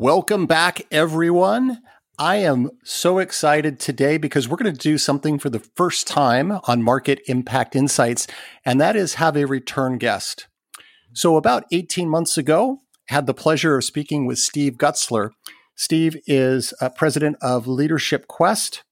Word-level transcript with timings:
Welcome 0.00 0.46
back, 0.46 0.80
everyone. 0.90 1.82
I 2.18 2.36
am 2.36 2.70
so 2.82 3.18
excited 3.18 3.78
today 3.78 4.16
because 4.16 4.48
we're 4.48 4.56
going 4.56 4.74
to 4.74 4.80
do 4.80 4.96
something 4.96 5.38
for 5.38 5.50
the 5.50 5.58
first 5.76 6.06
time 6.06 6.58
on 6.66 6.82
Market 6.82 7.20
Impact 7.26 7.76
Insights, 7.76 8.26
and 8.64 8.80
that 8.80 8.96
is 8.96 9.16
have 9.16 9.36
a 9.36 9.44
return 9.44 9.98
guest. 9.98 10.46
So, 11.12 11.36
about 11.36 11.66
18 11.70 12.08
months 12.08 12.38
ago, 12.38 12.80
had 13.08 13.26
the 13.26 13.34
pleasure 13.34 13.76
of 13.76 13.84
speaking 13.84 14.24
with 14.24 14.38
Steve 14.38 14.78
Gutzler. 14.78 15.32
Steve 15.76 16.16
is 16.26 16.72
uh, 16.80 16.88
president 16.88 17.36
of 17.42 17.66
Leadership 17.68 18.26
Quest, 18.26 18.82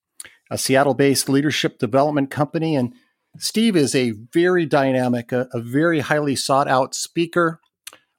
a 0.50 0.58
Seattle 0.58 0.92
based 0.92 1.26
leadership 1.26 1.78
development 1.78 2.30
company. 2.30 2.76
And 2.76 2.92
Steve 3.38 3.76
is 3.76 3.94
a 3.94 4.10
very 4.10 4.66
dynamic, 4.66 5.32
a, 5.32 5.48
a 5.54 5.62
very 5.62 6.00
highly 6.00 6.36
sought 6.36 6.68
out 6.68 6.94
speaker, 6.94 7.60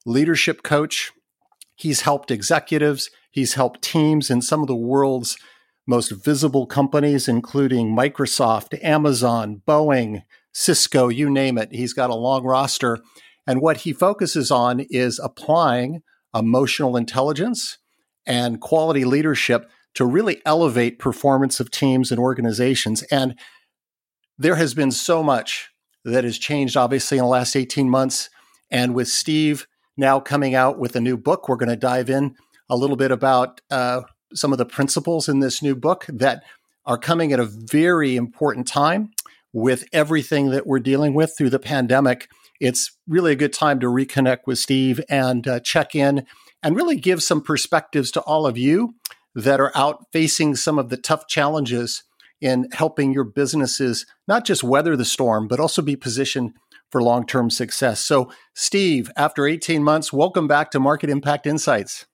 leadership 0.07 0.63
coach, 0.63 1.11
He's 1.79 2.01
helped 2.01 2.29
executives, 2.29 3.09
he's 3.31 3.53
helped 3.53 3.81
teams 3.81 4.29
in 4.29 4.41
some 4.41 4.61
of 4.61 4.67
the 4.67 4.75
world's 4.75 5.37
most 5.87 6.11
visible 6.11 6.67
companies, 6.67 7.29
including 7.29 7.95
Microsoft, 7.95 8.77
Amazon, 8.83 9.61
Boeing, 9.65 10.23
Cisco, 10.51 11.07
you 11.07 11.29
name 11.29 11.57
it. 11.57 11.69
He's 11.71 11.93
got 11.93 12.09
a 12.09 12.15
long 12.15 12.43
roster. 12.43 12.99
And 13.47 13.61
what 13.61 13.77
he 13.77 13.93
focuses 13.93 14.51
on 14.51 14.81
is 14.89 15.19
applying 15.19 16.01
emotional 16.35 16.97
intelligence 16.97 17.77
and 18.25 18.59
quality 18.59 19.05
leadership 19.05 19.71
to 19.95 20.05
really 20.05 20.41
elevate 20.45 20.99
performance 20.99 21.61
of 21.61 21.71
teams 21.71 22.11
and 22.11 22.19
organizations. 22.19 23.03
And 23.03 23.39
there 24.37 24.55
has 24.55 24.73
been 24.73 24.91
so 24.91 25.23
much 25.23 25.69
that 26.03 26.25
has 26.25 26.37
changed, 26.37 26.75
obviously, 26.75 27.17
in 27.17 27.23
the 27.23 27.29
last 27.29 27.55
18 27.55 27.89
months. 27.89 28.29
And 28.69 28.93
with 28.93 29.07
Steve 29.07 29.65
now 29.99 30.19
coming 30.19 30.55
out 30.55 30.79
with 30.79 30.95
a 30.95 31.01
new 31.01 31.17
book. 31.17 31.47
We're 31.47 31.57
going 31.57 31.69
to 31.69 31.75
dive 31.75 32.09
in 32.09 32.35
a 32.69 32.75
little 32.75 32.95
bit 32.95 33.11
about 33.11 33.61
uh, 33.69 34.01
some 34.33 34.51
of 34.51 34.57
the 34.57 34.65
principles 34.65 35.27
in 35.27 35.39
this 35.39 35.61
new 35.61 35.75
book 35.75 36.05
that 36.07 36.43
are 36.85 36.97
coming 36.97 37.33
at 37.33 37.39
a 37.39 37.45
very 37.45 38.15
important 38.15 38.67
time 38.67 39.11
with 39.53 39.83
everything 39.91 40.51
that 40.51 40.65
we're 40.65 40.79
dealing 40.79 41.13
with 41.13 41.35
through 41.37 41.49
the 41.49 41.59
pandemic. 41.59 42.29
It's 42.59 42.97
really 43.07 43.33
a 43.33 43.35
good 43.35 43.53
time 43.53 43.79
to 43.81 43.87
reconnect 43.87 44.39
with 44.45 44.59
Steve 44.59 45.01
and 45.09 45.47
uh, 45.47 45.59
check 45.59 45.95
in 45.95 46.25
and 46.63 46.75
really 46.75 46.95
give 46.95 47.21
some 47.21 47.41
perspectives 47.41 48.11
to 48.11 48.21
all 48.21 48.45
of 48.45 48.57
you 48.57 48.95
that 49.35 49.59
are 49.59 49.71
out 49.75 50.05
facing 50.11 50.55
some 50.55 50.79
of 50.79 50.89
the 50.89 50.97
tough 50.97 51.27
challenges 51.27 52.03
in 52.41 52.69
helping 52.71 53.13
your 53.13 53.23
businesses 53.23 54.05
not 54.27 54.45
just 54.45 54.63
weather 54.63 54.95
the 54.95 55.05
storm, 55.05 55.47
but 55.47 55.59
also 55.59 55.81
be 55.81 55.95
positioned 55.95 56.53
for 56.89 57.01
long 57.01 57.25
term 57.25 57.49
success. 57.49 57.99
So, 57.99 58.31
Steve, 58.53 59.11
after 59.15 59.47
18 59.47 59.83
months, 59.83 60.11
welcome 60.11 60.47
back 60.47 60.71
to 60.71 60.79
Market 60.79 61.09
Impact 61.09 61.45
Insights. 61.45 62.05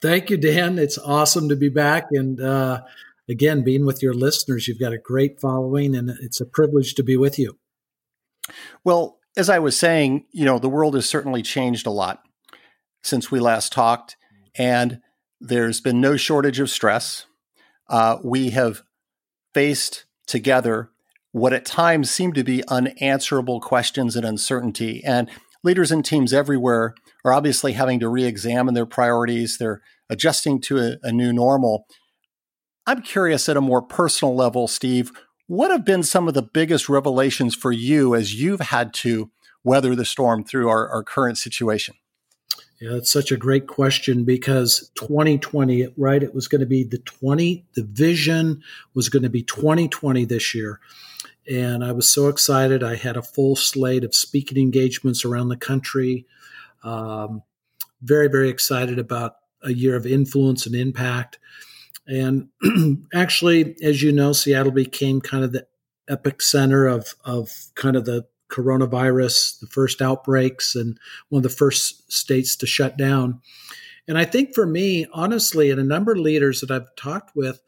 Thank 0.00 0.30
you, 0.30 0.36
Dan. 0.36 0.78
It's 0.78 0.98
awesome 0.98 1.48
to 1.48 1.56
be 1.56 1.68
back. 1.68 2.06
And 2.10 2.40
uh, 2.40 2.82
again, 3.28 3.62
being 3.62 3.84
with 3.84 4.02
your 4.02 4.14
listeners, 4.14 4.66
you've 4.66 4.80
got 4.80 4.92
a 4.92 4.98
great 4.98 5.40
following, 5.40 5.94
and 5.94 6.10
it's 6.22 6.40
a 6.40 6.46
privilege 6.46 6.94
to 6.94 7.02
be 7.02 7.16
with 7.16 7.38
you. 7.38 7.58
Well, 8.82 9.18
as 9.36 9.50
I 9.50 9.58
was 9.58 9.78
saying, 9.78 10.26
you 10.32 10.44
know, 10.44 10.58
the 10.58 10.68
world 10.68 10.94
has 10.94 11.08
certainly 11.08 11.42
changed 11.42 11.86
a 11.86 11.90
lot 11.90 12.22
since 13.02 13.30
we 13.30 13.40
last 13.40 13.72
talked, 13.72 14.16
and 14.54 15.00
there's 15.40 15.80
been 15.80 16.00
no 16.00 16.16
shortage 16.16 16.60
of 16.60 16.70
stress. 16.70 17.26
Uh, 17.88 18.18
we 18.22 18.50
have 18.50 18.82
faced 19.54 20.04
together 20.26 20.90
what 21.32 21.52
at 21.52 21.64
times 21.64 22.10
seem 22.10 22.32
to 22.32 22.44
be 22.44 22.66
unanswerable 22.68 23.60
questions 23.60 24.16
and 24.16 24.26
uncertainty. 24.26 25.02
And 25.04 25.30
leaders 25.62 25.92
and 25.92 26.04
teams 26.04 26.32
everywhere 26.32 26.94
are 27.24 27.32
obviously 27.32 27.72
having 27.72 28.00
to 28.00 28.08
re 28.08 28.24
examine 28.24 28.74
their 28.74 28.86
priorities. 28.86 29.58
They're 29.58 29.82
adjusting 30.08 30.60
to 30.62 30.78
a, 30.78 30.96
a, 31.02 31.12
new 31.12 31.32
normal. 31.32 31.86
I'm 32.86 33.02
curious 33.02 33.48
at 33.48 33.56
a 33.56 33.60
more 33.60 33.82
personal 33.82 34.34
level, 34.34 34.66
Steve, 34.66 35.12
what 35.46 35.70
have 35.70 35.84
been 35.84 36.02
some 36.02 36.26
of 36.26 36.34
the 36.34 36.42
biggest 36.42 36.88
revelations 36.88 37.54
for 37.54 37.70
you 37.70 38.14
as 38.14 38.34
you've 38.34 38.60
had 38.60 38.92
to 38.94 39.30
weather 39.62 39.94
the 39.94 40.04
storm 40.04 40.42
through 40.44 40.68
our, 40.68 40.88
our 40.88 41.04
current 41.04 41.38
situation? 41.38 41.94
Yeah, 42.80 42.92
that's 42.92 43.12
such 43.12 43.30
a 43.30 43.36
great 43.36 43.66
question 43.66 44.24
because 44.24 44.90
2020, 44.94 45.92
right? 45.98 46.22
It 46.22 46.34
was 46.34 46.48
going 46.48 46.60
to 46.60 46.66
be 46.66 46.82
the 46.82 46.98
20, 46.98 47.66
the 47.74 47.84
vision 47.84 48.62
was 48.94 49.10
going 49.10 49.22
to 49.22 49.28
be 49.28 49.42
2020 49.42 50.24
this 50.24 50.54
year. 50.54 50.80
And 51.50 51.84
I 51.84 51.92
was 51.92 52.08
so 52.08 52.28
excited. 52.28 52.82
I 52.82 52.96
had 52.96 53.18
a 53.18 53.22
full 53.22 53.54
slate 53.54 54.02
of 54.02 54.14
speaking 54.14 54.56
engagements 54.56 55.26
around 55.26 55.48
the 55.48 55.58
country. 55.58 56.26
Um, 56.82 57.42
very, 58.00 58.28
very 58.28 58.48
excited 58.48 58.98
about 58.98 59.36
a 59.62 59.74
year 59.74 59.94
of 59.94 60.06
influence 60.06 60.64
and 60.64 60.74
impact. 60.74 61.38
And 62.06 62.48
actually, 63.14 63.76
as 63.82 64.02
you 64.02 64.10
know, 64.10 64.32
Seattle 64.32 64.72
became 64.72 65.20
kind 65.20 65.44
of 65.44 65.52
the 65.52 65.66
epicenter 66.08 66.90
of, 66.90 67.14
of 67.26 67.50
kind 67.74 67.96
of 67.96 68.06
the 68.06 68.26
coronavirus, 68.50 69.60
the 69.60 69.66
first 69.66 70.02
outbreaks, 70.02 70.74
and 70.74 70.98
one 71.28 71.40
of 71.40 71.42
the 71.44 71.48
first 71.48 72.12
states 72.12 72.56
to 72.56 72.66
shut 72.66 72.96
down. 72.96 73.40
And 74.06 74.18
I 74.18 74.24
think 74.24 74.54
for 74.54 74.66
me, 74.66 75.06
honestly, 75.12 75.70
and 75.70 75.80
a 75.80 75.84
number 75.84 76.12
of 76.12 76.18
leaders 76.18 76.60
that 76.60 76.70
I've 76.70 76.94
talked 76.96 77.34
with, 77.36 77.62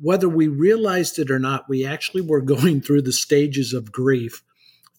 whether 0.00 0.28
we 0.28 0.48
realized 0.48 1.18
it 1.18 1.30
or 1.30 1.38
not, 1.38 1.68
we 1.68 1.84
actually 1.84 2.22
were 2.22 2.40
going 2.54 2.80
through 2.80 3.02
the 3.02 3.12
stages 3.12 3.72
of 3.72 3.92
grief 3.92 4.42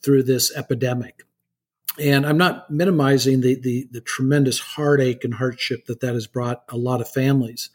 through 0.01 0.23
this 0.23 0.55
epidemic. 0.55 1.23
And 1.99 2.25
I'm 2.25 2.37
not 2.37 2.69
minimizing 2.69 3.41
the, 3.41 3.55
the, 3.55 3.87
the 3.89 4.01
tremendous 4.01 4.59
heartache 4.59 5.23
and 5.23 5.33
hardship 5.33 5.85
that 5.85 6.01
that 6.01 6.13
has 6.13 6.27
brought 6.27 6.63
a 6.69 6.77
lot 6.77 7.01
of 7.01 7.09
families. 7.09 7.69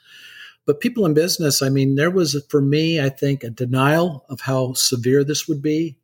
But 0.67 0.81
people 0.81 1.07
in 1.07 1.15
business, 1.15 1.63
I 1.63 1.71
mean, 1.71 1.97
there 1.97 2.11
was, 2.11 2.41
for 2.49 2.61
me, 2.61 3.01
I 3.01 3.09
think, 3.09 3.43
a 3.43 3.51
denial 3.51 4.25
of 4.29 4.43
how 4.43 4.75
severe 4.75 5.25
this 5.25 5.49
would 5.49 5.63
be. 5.63 5.97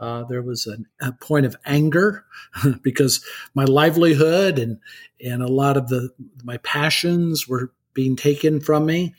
Uh, 0.00 0.24
there 0.24 0.42
was 0.42 0.66
an, 0.66 0.86
a 1.00 1.12
point 1.12 1.46
of 1.46 1.56
anger 1.64 2.24
because 2.82 3.24
my 3.54 3.64
livelihood 3.64 4.58
and 4.58 4.78
and 5.24 5.42
a 5.42 5.48
lot 5.48 5.76
of 5.76 5.88
the 5.88 6.10
my 6.42 6.56
passions 6.58 7.48
were 7.48 7.72
being 7.94 8.16
taken 8.16 8.60
from 8.60 8.86
me. 8.86 9.14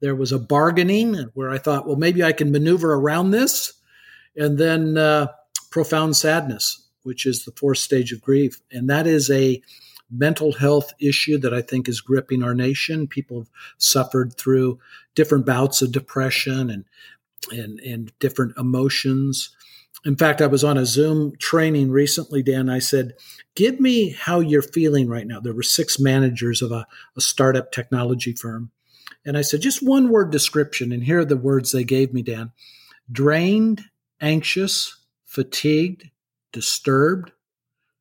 There 0.00 0.14
was 0.14 0.32
a 0.32 0.38
bargaining 0.38 1.14
where 1.34 1.50
I 1.50 1.58
thought, 1.58 1.86
well, 1.86 1.96
maybe 1.96 2.24
I 2.24 2.32
can 2.32 2.50
maneuver 2.50 2.94
around 2.94 3.30
this. 3.30 3.74
And 4.36 4.58
then 4.58 4.96
uh, 4.96 5.28
profound 5.70 6.16
sadness, 6.16 6.88
which 7.02 7.26
is 7.26 7.44
the 7.44 7.52
fourth 7.52 7.78
stage 7.78 8.12
of 8.12 8.22
grief. 8.22 8.60
And 8.70 8.88
that 8.88 9.06
is 9.06 9.30
a 9.30 9.62
mental 10.10 10.52
health 10.52 10.92
issue 11.00 11.38
that 11.38 11.54
I 11.54 11.62
think 11.62 11.88
is 11.88 12.00
gripping 12.00 12.42
our 12.42 12.54
nation. 12.54 13.06
People 13.06 13.40
have 13.40 13.50
suffered 13.78 14.36
through 14.36 14.78
different 15.14 15.46
bouts 15.46 15.82
of 15.82 15.92
depression 15.92 16.70
and 16.70 16.84
and, 17.50 17.80
and 17.80 18.12
different 18.20 18.56
emotions. 18.56 19.50
In 20.04 20.16
fact, 20.16 20.42
I 20.42 20.46
was 20.48 20.64
on 20.64 20.76
a 20.76 20.86
Zoom 20.86 21.36
training 21.38 21.90
recently, 21.90 22.42
Dan. 22.42 22.68
I 22.68 22.80
said, 22.80 23.14
Give 23.54 23.78
me 23.78 24.10
how 24.10 24.40
you're 24.40 24.62
feeling 24.62 25.08
right 25.08 25.26
now. 25.26 25.38
There 25.38 25.52
were 25.52 25.62
six 25.62 26.00
managers 26.00 26.62
of 26.62 26.72
a, 26.72 26.86
a 27.16 27.20
startup 27.20 27.70
technology 27.70 28.32
firm. 28.32 28.70
And 29.24 29.36
I 29.36 29.42
said, 29.42 29.60
just 29.60 29.86
one 29.86 30.08
word 30.08 30.30
description. 30.30 30.92
And 30.92 31.04
here 31.04 31.20
are 31.20 31.24
the 31.24 31.36
words 31.36 31.72
they 31.72 31.84
gave 31.84 32.12
me, 32.12 32.22
Dan 32.22 32.52
drained, 33.10 33.84
anxious, 34.20 34.96
fatigued, 35.24 36.10
disturbed, 36.52 37.32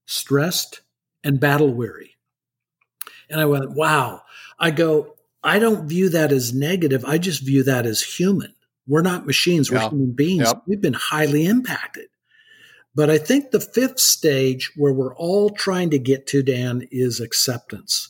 stressed, 0.05 0.81
and 1.23 1.39
battle 1.39 1.73
weary. 1.73 2.15
And 3.29 3.41
I 3.41 3.45
went, 3.45 3.71
wow. 3.71 4.21
I 4.59 4.71
go, 4.71 5.15
I 5.43 5.59
don't 5.59 5.87
view 5.87 6.09
that 6.09 6.31
as 6.31 6.53
negative. 6.53 7.03
I 7.05 7.17
just 7.17 7.43
view 7.43 7.63
that 7.63 7.85
as 7.85 8.01
human. 8.01 8.53
We're 8.87 9.01
not 9.01 9.25
machines, 9.25 9.71
we're 9.71 9.77
yeah. 9.77 9.89
human 9.89 10.11
beings. 10.11 10.47
Yep. 10.47 10.63
We've 10.67 10.81
been 10.81 10.93
highly 10.93 11.45
impacted. 11.45 12.07
But 12.93 13.09
I 13.09 13.17
think 13.17 13.51
the 13.51 13.61
fifth 13.61 13.99
stage 13.99 14.71
where 14.75 14.91
we're 14.91 15.15
all 15.15 15.49
trying 15.49 15.89
to 15.91 15.99
get 15.99 16.27
to, 16.27 16.43
Dan, 16.43 16.87
is 16.91 17.19
acceptance. 17.19 18.09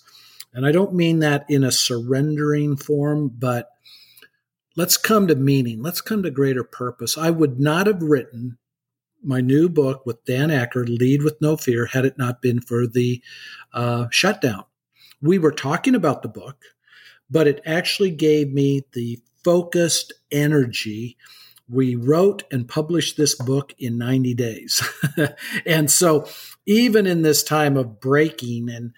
And 0.53 0.65
I 0.65 0.71
don't 0.71 0.95
mean 0.95 1.19
that 1.19 1.45
in 1.49 1.63
a 1.63 1.71
surrendering 1.71 2.75
form, 2.75 3.29
but 3.29 3.69
let's 4.75 4.97
come 4.97 5.27
to 5.27 5.35
meaning. 5.35 5.81
Let's 5.81 6.01
come 6.01 6.23
to 6.23 6.31
greater 6.31 6.63
purpose. 6.63 7.17
I 7.17 7.29
would 7.29 7.59
not 7.59 7.87
have 7.87 8.01
written 8.01 8.57
my 9.23 9.39
new 9.39 9.69
book 9.69 10.05
with 10.05 10.25
Dan 10.25 10.49
Acker, 10.49 10.85
Lead 10.85 11.21
with 11.21 11.39
No 11.41 11.55
Fear, 11.55 11.87
had 11.87 12.05
it 12.05 12.17
not 12.17 12.41
been 12.41 12.59
for 12.59 12.87
the 12.87 13.21
uh, 13.73 14.07
shutdown. 14.09 14.63
we 15.21 15.37
were 15.37 15.51
talking 15.51 15.93
about 15.93 16.23
the 16.23 16.27
book, 16.27 16.57
but 17.29 17.47
it 17.47 17.61
actually 17.65 18.09
gave 18.09 18.51
me 18.51 18.83
the 18.93 19.19
focused 19.43 20.13
energy. 20.31 21.17
We 21.69 21.95
wrote 21.95 22.43
and 22.51 22.67
published 22.67 23.17
this 23.17 23.35
book 23.35 23.73
in 23.77 23.97
90 23.97 24.33
days. 24.33 24.83
and 25.65 25.89
so, 25.89 26.27
even 26.65 27.07
in 27.07 27.21
this 27.21 27.43
time 27.43 27.77
of 27.77 27.99
breaking, 27.99 28.69
and 28.69 28.93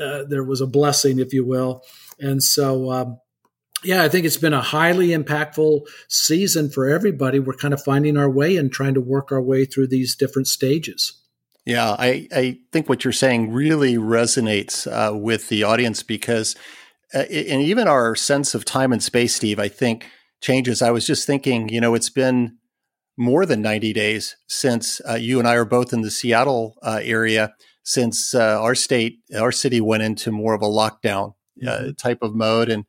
uh, 0.00 0.24
there 0.28 0.44
was 0.44 0.60
a 0.60 0.66
blessing, 0.66 1.18
if 1.18 1.32
you 1.32 1.44
will. 1.44 1.82
And 2.18 2.42
so, 2.42 2.90
um, 2.90 3.20
yeah, 3.84 4.02
I 4.02 4.08
think 4.08 4.26
it's 4.26 4.36
been 4.36 4.52
a 4.52 4.60
highly 4.60 5.08
impactful 5.08 5.82
season 6.08 6.70
for 6.70 6.88
everybody. 6.88 7.38
We're 7.38 7.54
kind 7.54 7.74
of 7.74 7.82
finding 7.82 8.16
our 8.16 8.30
way 8.30 8.56
and 8.56 8.72
trying 8.72 8.94
to 8.94 9.00
work 9.00 9.30
our 9.30 9.40
way 9.40 9.64
through 9.64 9.88
these 9.88 10.16
different 10.16 10.48
stages. 10.48 11.12
Yeah, 11.64 11.96
I, 11.98 12.28
I 12.34 12.58
think 12.72 12.88
what 12.88 13.04
you're 13.04 13.12
saying 13.12 13.52
really 13.52 13.94
resonates 13.94 14.86
uh, 14.86 15.16
with 15.16 15.48
the 15.48 15.64
audience 15.64 16.02
because, 16.02 16.54
uh, 17.14 17.18
and 17.18 17.62
even 17.62 17.88
our 17.88 18.14
sense 18.14 18.54
of 18.54 18.64
time 18.64 18.92
and 18.92 19.02
space, 19.02 19.34
Steve, 19.36 19.58
I 19.58 19.68
think 19.68 20.06
changes. 20.40 20.82
I 20.82 20.90
was 20.90 21.06
just 21.06 21.26
thinking, 21.26 21.68
you 21.68 21.80
know, 21.80 21.94
it's 21.94 22.10
been 22.10 22.58
more 23.16 23.46
than 23.46 23.62
90 23.62 23.92
days 23.92 24.36
since 24.46 25.00
uh, 25.08 25.14
you 25.14 25.38
and 25.38 25.48
I 25.48 25.54
are 25.54 25.64
both 25.64 25.92
in 25.92 26.02
the 26.02 26.10
Seattle 26.10 26.76
uh, 26.82 27.00
area, 27.02 27.54
since 27.82 28.34
uh, 28.34 28.60
our 28.60 28.74
state, 28.74 29.20
our 29.38 29.52
city 29.52 29.80
went 29.80 30.02
into 30.02 30.30
more 30.30 30.54
of 30.54 30.62
a 30.62 30.66
lockdown 30.66 31.34
uh, 31.62 31.70
mm-hmm. 31.70 31.90
type 31.92 32.18
of 32.22 32.34
mode. 32.34 32.68
And, 32.68 32.84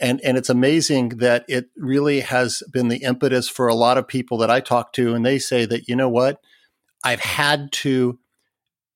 and, 0.00 0.20
and 0.22 0.36
it's 0.36 0.50
amazing 0.50 1.10
that 1.18 1.44
it 1.48 1.66
really 1.76 2.20
has 2.20 2.62
been 2.72 2.88
the 2.88 3.02
impetus 3.04 3.48
for 3.48 3.68
a 3.68 3.74
lot 3.74 3.98
of 3.98 4.08
people 4.08 4.38
that 4.38 4.50
I 4.50 4.60
talk 4.60 4.92
to. 4.94 5.14
And 5.14 5.24
they 5.24 5.38
say 5.38 5.64
that, 5.66 5.88
you 5.88 5.96
know 5.96 6.08
what? 6.08 6.38
I've 7.04 7.20
had 7.20 7.72
to 7.72 8.18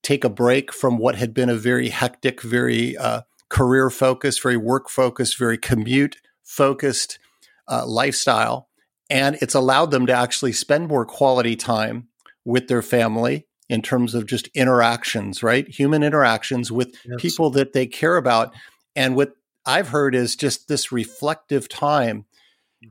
take 0.02 0.24
a 0.24 0.28
break 0.28 0.72
from 0.72 0.98
what 0.98 1.14
had 1.14 1.32
been 1.32 1.48
a 1.48 1.54
very 1.54 1.88
hectic, 1.88 2.42
very 2.42 2.96
uh, 2.96 3.22
career 3.48 3.90
focused, 3.90 4.42
very 4.42 4.56
work 4.56 4.88
focused, 4.88 5.38
very 5.38 5.58
commute 5.58 6.16
focused 6.42 7.18
uh, 7.68 7.86
lifestyle. 7.86 8.68
And 9.08 9.36
it's 9.40 9.54
allowed 9.54 9.90
them 9.90 10.06
to 10.06 10.12
actually 10.12 10.52
spend 10.52 10.88
more 10.88 11.06
quality 11.06 11.56
time 11.56 12.08
with 12.44 12.68
their 12.68 12.82
family 12.82 13.46
in 13.68 13.82
terms 13.82 14.14
of 14.14 14.26
just 14.26 14.48
interactions, 14.48 15.42
right? 15.42 15.68
Human 15.68 16.02
interactions 16.02 16.70
with 16.70 16.94
yes. 17.04 17.20
people 17.20 17.50
that 17.50 17.72
they 17.72 17.86
care 17.86 18.16
about. 18.16 18.54
And 18.94 19.16
what 19.16 19.32
I've 19.64 19.88
heard 19.88 20.14
is 20.14 20.36
just 20.36 20.68
this 20.68 20.92
reflective 20.92 21.68
time 21.68 22.26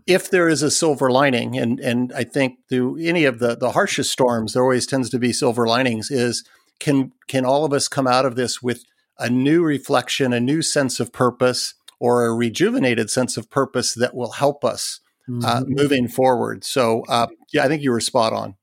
if 0.07 0.29
there 0.29 0.47
is 0.47 0.61
a 0.61 0.71
silver 0.71 1.11
lining, 1.11 1.57
and 1.57 1.79
and 1.79 2.11
I 2.13 2.23
think 2.23 2.59
through 2.69 2.97
any 2.97 3.25
of 3.25 3.39
the 3.39 3.55
the 3.55 3.71
harshest 3.71 4.11
storms, 4.11 4.53
there 4.53 4.63
always 4.63 4.87
tends 4.87 5.09
to 5.11 5.19
be 5.19 5.31
silver 5.31 5.67
linings. 5.67 6.11
Is 6.11 6.43
can 6.79 7.11
can 7.27 7.45
all 7.45 7.65
of 7.65 7.73
us 7.73 7.87
come 7.87 8.07
out 8.07 8.25
of 8.25 8.35
this 8.35 8.61
with 8.61 8.83
a 9.19 9.29
new 9.29 9.63
reflection, 9.63 10.33
a 10.33 10.39
new 10.39 10.61
sense 10.61 10.99
of 10.99 11.11
purpose, 11.11 11.75
or 11.99 12.25
a 12.25 12.33
rejuvenated 12.33 13.09
sense 13.09 13.37
of 13.37 13.49
purpose 13.49 13.93
that 13.93 14.13
will 14.13 14.33
help 14.33 14.65
us 14.65 14.99
uh, 15.27 15.31
mm-hmm. 15.31 15.45
uh, 15.45 15.61
moving 15.67 16.07
forward? 16.07 16.63
So, 16.63 17.03
uh, 17.07 17.27
yeah, 17.53 17.63
I 17.63 17.67
think 17.67 17.81
you 17.81 17.91
were 17.91 18.01
spot 18.01 18.33
on. 18.33 18.55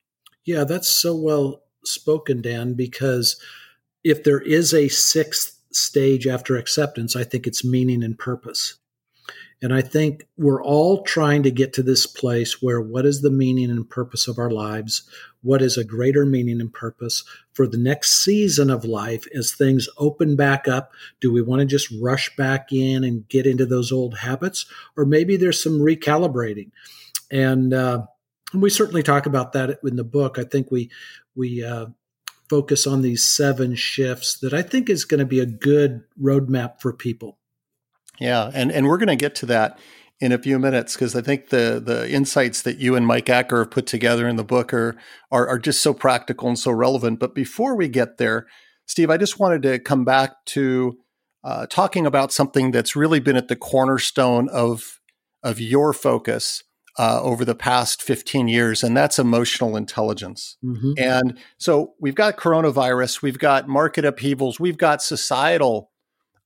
Yeah, 0.45 0.63
that's 0.63 0.89
so 0.89 1.15
well 1.15 1.61
spoken, 1.83 2.41
Dan. 2.41 2.73
Because 2.73 3.39
if 4.03 4.23
there 4.23 4.41
is 4.41 4.73
a 4.73 4.89
sixth 4.89 5.59
stage 5.71 6.27
after 6.27 6.57
acceptance, 6.57 7.15
I 7.15 7.23
think 7.23 7.47
it's 7.47 7.65
meaning 7.65 8.03
and 8.03 8.17
purpose. 8.17 8.77
And 9.63 9.73
I 9.73 9.81
think 9.81 10.27
we're 10.35 10.61
all 10.61 11.03
trying 11.03 11.41
to 11.43 11.49
get 11.49 11.71
to 11.73 11.83
this 11.83 12.05
place 12.05 12.61
where 12.61 12.81
what 12.81 13.05
is 13.05 13.21
the 13.21 13.31
meaning 13.31 13.71
and 13.71 13.89
purpose 13.89 14.27
of 14.27 14.37
our 14.37 14.51
lives? 14.51 15.09
What 15.41 15.61
is 15.61 15.77
a 15.77 15.85
greater 15.85 16.25
meaning 16.25 16.59
and 16.59 16.71
purpose 16.71 17.23
for 17.53 17.65
the 17.65 17.77
next 17.77 18.21
season 18.25 18.69
of 18.69 18.83
life 18.83 19.25
as 19.33 19.53
things 19.53 19.87
open 19.97 20.35
back 20.35 20.67
up? 20.67 20.91
Do 21.21 21.31
we 21.31 21.41
want 21.41 21.61
to 21.61 21.65
just 21.65 21.87
rush 22.01 22.35
back 22.35 22.73
in 22.73 23.05
and 23.05 23.25
get 23.29 23.47
into 23.47 23.65
those 23.65 23.89
old 23.89 24.17
habits? 24.17 24.65
Or 24.97 25.05
maybe 25.05 25.37
there's 25.37 25.63
some 25.63 25.79
recalibrating. 25.79 26.71
And, 27.31 27.73
uh, 27.73 28.07
we 28.53 28.69
certainly 28.69 29.01
talk 29.01 29.25
about 29.25 29.53
that 29.53 29.79
in 29.81 29.95
the 29.95 30.03
book. 30.03 30.37
I 30.37 30.43
think 30.43 30.71
we, 30.71 30.91
we, 31.35 31.63
uh, 31.63 31.85
focus 32.49 32.85
on 32.85 33.01
these 33.01 33.27
seven 33.27 33.75
shifts 33.75 34.37
that 34.39 34.53
I 34.53 34.61
think 34.61 34.89
is 34.89 35.05
going 35.05 35.21
to 35.21 35.25
be 35.25 35.39
a 35.39 35.45
good 35.45 36.03
roadmap 36.21 36.81
for 36.81 36.91
people. 36.91 37.37
Yeah, 38.19 38.51
and 38.53 38.71
and 38.71 38.87
we're 38.87 38.97
going 38.97 39.07
to 39.09 39.15
get 39.15 39.35
to 39.35 39.45
that 39.47 39.79
in 40.19 40.31
a 40.31 40.37
few 40.37 40.59
minutes 40.59 40.93
because 40.93 41.15
I 41.15 41.21
think 41.21 41.49
the 41.49 41.81
the 41.83 42.09
insights 42.09 42.61
that 42.61 42.77
you 42.77 42.95
and 42.95 43.05
Mike 43.05 43.29
Acker 43.29 43.59
have 43.59 43.71
put 43.71 43.87
together 43.87 44.27
in 44.27 44.35
the 44.35 44.43
book 44.43 44.73
are, 44.73 44.95
are 45.31 45.47
are 45.47 45.59
just 45.59 45.81
so 45.81 45.93
practical 45.93 46.47
and 46.47 46.57
so 46.57 46.71
relevant. 46.71 47.19
But 47.19 47.35
before 47.35 47.75
we 47.75 47.87
get 47.87 48.17
there, 48.17 48.47
Steve, 48.85 49.09
I 49.09 49.17
just 49.17 49.39
wanted 49.39 49.63
to 49.63 49.79
come 49.79 50.05
back 50.05 50.45
to 50.47 50.97
uh, 51.43 51.65
talking 51.67 52.05
about 52.05 52.31
something 52.31 52.71
that's 52.71 52.95
really 52.95 53.19
been 53.19 53.35
at 53.35 53.47
the 53.47 53.55
cornerstone 53.55 54.47
of 54.49 54.99
of 55.43 55.59
your 55.59 55.91
focus 55.91 56.63
uh, 56.97 57.19
over 57.21 57.43
the 57.43 57.55
past 57.55 58.01
15 58.01 58.47
years, 58.47 58.83
and 58.83 58.95
that's 58.95 59.19
emotional 59.19 59.75
intelligence. 59.75 60.57
Mm-hmm. 60.63 60.93
And 60.97 61.39
so 61.57 61.93
we've 61.99 62.15
got 62.15 62.37
coronavirus, 62.37 63.21
we've 63.21 63.39
got 63.39 63.67
market 63.67 64.05
upheavals, 64.05 64.59
we've 64.59 64.77
got 64.77 65.01
societal 65.01 65.91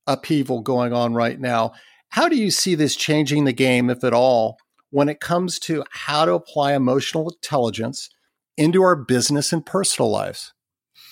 upheaval 0.07 0.62
going 0.62 0.94
on 0.94 1.13
right 1.13 1.39
now. 1.39 1.74
How 2.09 2.30
do 2.30 2.36
you 2.36 2.51
see 2.51 2.75
this 2.75 2.95
changing 2.95 3.44
the 3.44 3.54
game, 3.54 3.89
if 3.89 4.04
at 4.04 4.13
all, 4.13 4.57
when 4.89 5.09
it 5.09 5.19
comes 5.19 5.59
to 5.59 5.83
how 5.89 6.25
to 6.25 6.33
apply 6.33 6.74
emotional 6.74 7.30
intelligence 7.30 8.09
into 8.56 8.81
our 8.81 8.95
business 8.95 9.51
and 9.51 9.65
personal 9.65 10.09
lives? 10.09 10.54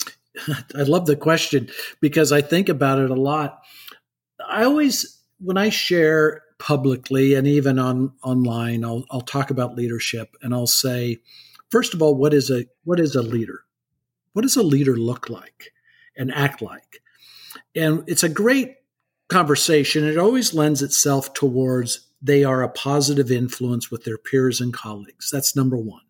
I 0.47 0.83
love 0.83 1.05
the 1.05 1.15
question 1.15 1.69
because 2.01 2.31
I 2.31 2.41
think 2.41 2.69
about 2.69 2.99
it 2.99 3.09
a 3.09 3.15
lot. 3.15 3.61
I 4.47 4.63
always, 4.63 5.21
when 5.39 5.57
I 5.57 5.69
share 5.69 6.41
publicly 6.57 7.33
and 7.33 7.47
even 7.47 7.79
on 7.79 8.13
online, 8.23 8.83
I'll, 8.83 9.05
I'll 9.11 9.21
talk 9.21 9.49
about 9.49 9.75
leadership 9.75 10.35
and 10.41 10.53
I'll 10.53 10.67
say, 10.67 11.19
first 11.69 11.93
of 11.93 12.01
all, 12.01 12.15
what 12.15 12.33
is 12.33 12.49
a 12.49 12.65
what 12.83 12.99
is 12.99 13.15
a 13.15 13.21
leader? 13.21 13.61
What 14.33 14.43
does 14.43 14.55
a 14.55 14.63
leader 14.63 14.97
look 14.97 15.29
like 15.29 15.71
and 16.17 16.33
act 16.33 16.61
like? 16.61 17.01
And 17.75 18.03
it's 18.07 18.23
a 18.23 18.29
great 18.29 18.75
conversation, 19.29 20.05
it 20.05 20.17
always 20.17 20.53
lends 20.53 20.81
itself 20.81 21.33
towards 21.33 22.07
they 22.21 22.43
are 22.43 22.63
a 22.63 22.69
positive 22.69 23.31
influence 23.31 23.91
with 23.91 24.03
their 24.03 24.17
peers 24.17 24.59
and 24.59 24.73
colleagues. 24.73 25.29
That's 25.31 25.55
number 25.55 25.77
one. 25.77 26.01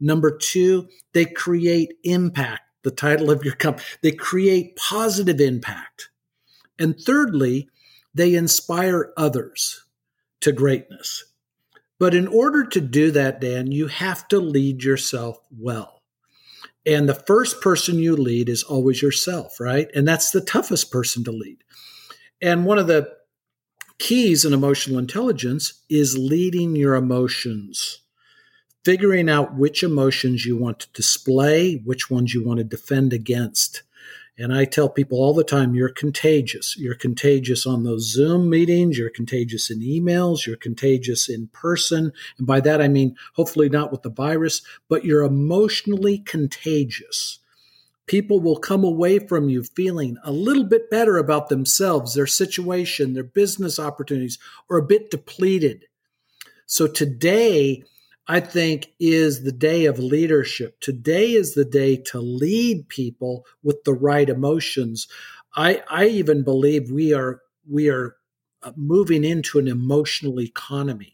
Number 0.00 0.36
two, 0.36 0.88
they 1.12 1.24
create 1.24 1.94
impact. 2.02 2.62
The 2.82 2.90
title 2.90 3.30
of 3.30 3.44
your 3.44 3.54
company, 3.54 3.86
they 4.02 4.12
create 4.12 4.76
positive 4.76 5.40
impact. 5.40 6.10
And 6.78 7.00
thirdly, 7.00 7.68
they 8.14 8.34
inspire 8.34 9.12
others 9.16 9.84
to 10.42 10.52
greatness. 10.52 11.24
But 11.98 12.14
in 12.14 12.26
order 12.26 12.66
to 12.66 12.80
do 12.80 13.10
that, 13.12 13.40
Dan, 13.40 13.72
you 13.72 13.86
have 13.86 14.28
to 14.28 14.38
lead 14.38 14.82
yourself 14.82 15.38
well. 15.56 16.02
And 16.84 17.08
the 17.08 17.14
first 17.14 17.62
person 17.62 17.98
you 17.98 18.16
lead 18.16 18.50
is 18.50 18.62
always 18.62 19.00
yourself, 19.00 19.58
right? 19.58 19.88
And 19.94 20.06
that's 20.06 20.32
the 20.32 20.42
toughest 20.42 20.90
person 20.90 21.24
to 21.24 21.32
lead. 21.32 21.64
And 22.44 22.66
one 22.66 22.78
of 22.78 22.88
the 22.88 23.10
keys 23.98 24.44
in 24.44 24.52
emotional 24.52 24.98
intelligence 24.98 25.80
is 25.88 26.18
leading 26.18 26.76
your 26.76 26.94
emotions, 26.94 28.00
figuring 28.84 29.30
out 29.30 29.56
which 29.56 29.82
emotions 29.82 30.44
you 30.44 30.54
want 30.54 30.78
to 30.80 30.92
display, 30.92 31.76
which 31.86 32.10
ones 32.10 32.34
you 32.34 32.44
want 32.44 32.58
to 32.58 32.64
defend 32.64 33.14
against. 33.14 33.82
And 34.36 34.52
I 34.52 34.66
tell 34.66 34.90
people 34.90 35.20
all 35.20 35.32
the 35.32 35.42
time, 35.42 35.74
you're 35.74 35.88
contagious. 35.88 36.76
You're 36.76 36.96
contagious 36.96 37.66
on 37.66 37.84
those 37.84 38.12
Zoom 38.12 38.50
meetings. 38.50 38.98
You're 38.98 39.08
contagious 39.08 39.70
in 39.70 39.80
emails. 39.80 40.44
You're 40.44 40.58
contagious 40.58 41.30
in 41.30 41.46
person. 41.46 42.12
And 42.36 42.46
by 42.46 42.60
that, 42.60 42.82
I 42.82 42.88
mean, 42.88 43.16
hopefully 43.36 43.70
not 43.70 43.90
with 43.90 44.02
the 44.02 44.10
virus, 44.10 44.60
but 44.90 45.06
you're 45.06 45.24
emotionally 45.24 46.18
contagious 46.18 47.38
people 48.06 48.40
will 48.40 48.56
come 48.56 48.84
away 48.84 49.18
from 49.18 49.48
you 49.48 49.62
feeling 49.62 50.16
a 50.24 50.32
little 50.32 50.64
bit 50.64 50.90
better 50.90 51.16
about 51.16 51.48
themselves, 51.48 52.14
their 52.14 52.26
situation, 52.26 53.14
their 53.14 53.24
business 53.24 53.78
opportunities, 53.78 54.38
or 54.68 54.78
a 54.78 54.86
bit 54.86 55.10
depleted. 55.10 55.86
So 56.66 56.86
today, 56.86 57.82
I 58.26 58.40
think, 58.40 58.92
is 58.98 59.42
the 59.42 59.52
day 59.52 59.84
of 59.84 59.98
leadership. 59.98 60.80
Today 60.80 61.32
is 61.32 61.54
the 61.54 61.64
day 61.64 61.96
to 61.96 62.20
lead 62.20 62.88
people 62.88 63.44
with 63.62 63.84
the 63.84 63.94
right 63.94 64.28
emotions. 64.28 65.06
I, 65.56 65.82
I 65.90 66.06
even 66.06 66.42
believe 66.42 66.90
we 66.90 67.12
are 67.12 67.40
we 67.68 67.88
are 67.88 68.16
uh, 68.62 68.72
moving 68.76 69.24
into 69.24 69.58
an 69.58 69.68
emotional 69.68 70.40
economy. 70.40 71.13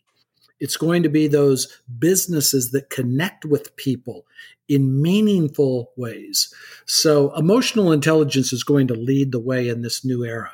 It's 0.60 0.76
going 0.76 1.02
to 1.02 1.08
be 1.08 1.26
those 1.26 1.80
businesses 1.98 2.70
that 2.70 2.90
connect 2.90 3.44
with 3.44 3.74
people 3.76 4.26
in 4.68 5.02
meaningful 5.02 5.90
ways. 5.96 6.54
So, 6.86 7.34
emotional 7.34 7.90
intelligence 7.90 8.52
is 8.52 8.62
going 8.62 8.86
to 8.88 8.94
lead 8.94 9.32
the 9.32 9.40
way 9.40 9.68
in 9.68 9.82
this 9.82 10.04
new 10.04 10.24
era. 10.24 10.52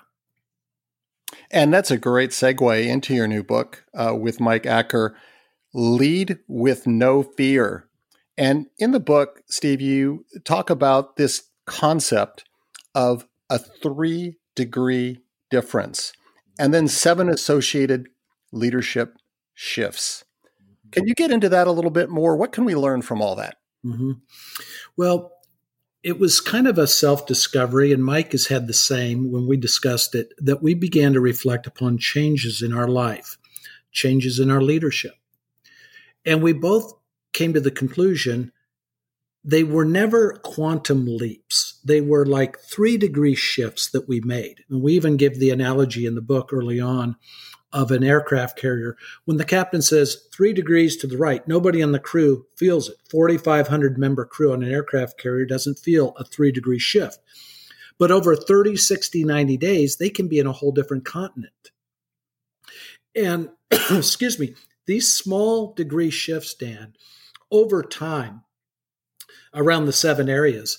And 1.51 1.73
that's 1.73 1.91
a 1.91 1.99
great 1.99 2.31
segue 2.31 2.87
into 2.87 3.15
your 3.15 3.29
new 3.29 3.43
book 3.43 3.85
uh, 3.95 4.15
with 4.19 4.41
Mike 4.41 4.67
Acker 4.67 5.17
Lead 5.75 6.39
with 6.49 6.87
No 6.87 7.23
Fear. 7.23 7.87
And 8.39 8.67
in 8.79 8.93
the 8.93 9.01
book, 9.01 9.43
Steve, 9.47 9.81
you 9.81 10.25
talk 10.45 10.71
about 10.71 11.17
this 11.17 11.45
concept 11.67 12.45
of 12.95 13.27
a 13.51 13.59
three 13.59 14.39
degree 14.55 15.21
difference, 15.51 16.13
and 16.59 16.73
then 16.73 16.89
seven 16.89 17.29
associated 17.29 18.09
leadership 18.53 19.17
shifts. 19.57 20.23
Can 20.93 21.09
you 21.09 21.15
get 21.15 21.33
into 21.33 21.49
that 21.49 21.67
a 21.67 21.73
little 21.73 21.91
bit 21.91 22.09
more? 22.09 22.37
What 22.37 22.53
can 22.53 22.65
we 22.65 22.77
learn 22.77 23.03
from 23.03 23.21
all 23.21 23.35
that? 23.35 23.57
Mm-hmm. 23.85 24.13
Well, 24.97 25.33
it 26.05 26.21
was 26.21 26.41
kind 26.41 26.69
of 26.69 26.79
a 26.79 26.87
self 26.87 27.27
discovery, 27.27 27.93
and 27.93 28.05
Mike 28.05 28.31
has 28.33 28.47
had 28.47 28.69
the 28.69 28.75
same 28.75 29.33
when 29.33 29.49
we 29.49 29.57
discussed 29.57 30.15
it, 30.15 30.33
that 30.39 30.63
we 30.63 30.75
began 30.75 31.13
to 31.15 31.21
reflect 31.21 31.67
upon 31.67 31.99
changes 31.99 32.63
in 32.63 32.73
our 32.73 32.87
life, 32.87 33.39
changes 33.91 34.39
in 34.39 34.51
our 34.51 34.63
leadership. 34.63 35.15
And 36.25 36.43
we 36.43 36.53
both 36.53 36.93
came 37.33 37.53
to 37.55 37.61
the 37.61 37.71
conclusion 37.71 38.53
they 39.43 39.63
were 39.63 39.85
never 39.85 40.33
quantum 40.43 41.07
leaps. 41.07 41.81
They 41.85 42.01
were 42.01 42.27
like 42.27 42.59
three 42.59 42.97
degree 42.97 43.37
shifts 43.37 43.89
that 43.91 44.09
we 44.09 44.21
made. 44.21 44.65
And 44.69 44.83
we 44.83 44.95
even 44.95 45.17
give 45.17 45.39
the 45.39 45.51
analogy 45.51 46.05
in 46.05 46.17
the 46.17 46.21
book 46.21 46.53
early 46.53 46.81
on 46.81 47.15
of 47.77 47.91
an 47.91 48.03
aircraft 48.03 48.59
carrier. 48.59 48.97
When 49.27 49.37
the 49.37 49.45
captain 49.45 49.83
says 49.83 50.27
three 50.33 50.55
degrees 50.55 50.97
to 50.97 51.07
the 51.07 51.19
right, 51.19 51.47
nobody 51.47 51.83
on 51.83 51.93
the 51.93 51.99
crew 51.99 52.47
feels 52.57 52.89
it. 52.89 52.97
4,500 53.11 53.99
member 53.99 54.25
crew 54.25 54.55
on 54.55 54.63
an 54.63 54.73
aircraft 54.73 55.19
carrier 55.21 55.45
doesn't 55.45 55.79
feel 55.79 56.15
a 56.17 56.25
three 56.25 56.51
degree 56.51 56.79
shift. 56.79 57.19
But 57.99 58.11
over 58.11 58.35
30, 58.35 58.79
60, 58.79 59.25
90 59.25 59.59
days, 59.59 59.99
they 59.99 60.09
can 60.09 60.27
be 60.27 60.39
in 60.39 60.47
a 60.47 60.53
whole 60.53 60.73
different 60.73 61.05
continent. 61.05 61.53
And, 63.15 63.51
excuse 63.71 64.39
me, 64.39 64.55
these 64.87 65.15
small 65.15 65.75
degree 65.75 66.11
shifts, 66.11 66.55
Dan, 66.55 66.95
over 67.51 67.83
time, 67.83 68.43
around 69.53 69.85
the 69.85 69.93
seven 69.93 70.31
areas, 70.31 70.79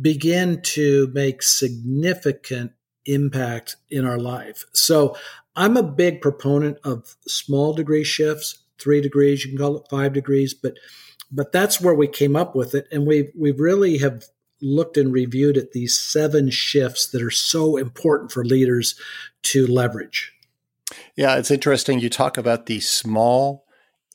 begin 0.00 0.62
to 0.62 1.10
make 1.12 1.42
significant 1.42 2.72
impact 3.06 3.76
in 3.90 4.04
our 4.06 4.18
life. 4.18 4.64
So 4.72 5.16
I'm 5.58 5.76
a 5.76 5.82
big 5.82 6.20
proponent 6.20 6.78
of 6.84 7.16
small 7.26 7.74
degree 7.74 8.04
shifts, 8.04 8.60
three 8.78 9.00
degrees, 9.00 9.44
you 9.44 9.50
can 9.50 9.58
call 9.58 9.76
it 9.76 9.88
five 9.90 10.12
degrees, 10.12 10.54
but 10.54 10.74
but 11.30 11.52
that's 11.52 11.78
where 11.78 11.94
we 11.94 12.08
came 12.08 12.36
up 12.36 12.54
with 12.54 12.74
it. 12.74 12.86
And 12.92 13.06
we 13.06 13.30
we 13.36 13.50
really 13.50 13.98
have 13.98 14.24
looked 14.62 14.96
and 14.96 15.12
reviewed 15.12 15.56
at 15.56 15.72
these 15.72 15.98
seven 15.98 16.50
shifts 16.50 17.08
that 17.10 17.22
are 17.22 17.30
so 17.30 17.76
important 17.76 18.30
for 18.30 18.44
leaders 18.44 18.98
to 19.42 19.66
leverage. 19.66 20.32
Yeah, 21.16 21.36
it's 21.36 21.50
interesting. 21.50 21.98
You 21.98 22.08
talk 22.08 22.38
about 22.38 22.66
these 22.66 22.88
small 22.88 23.66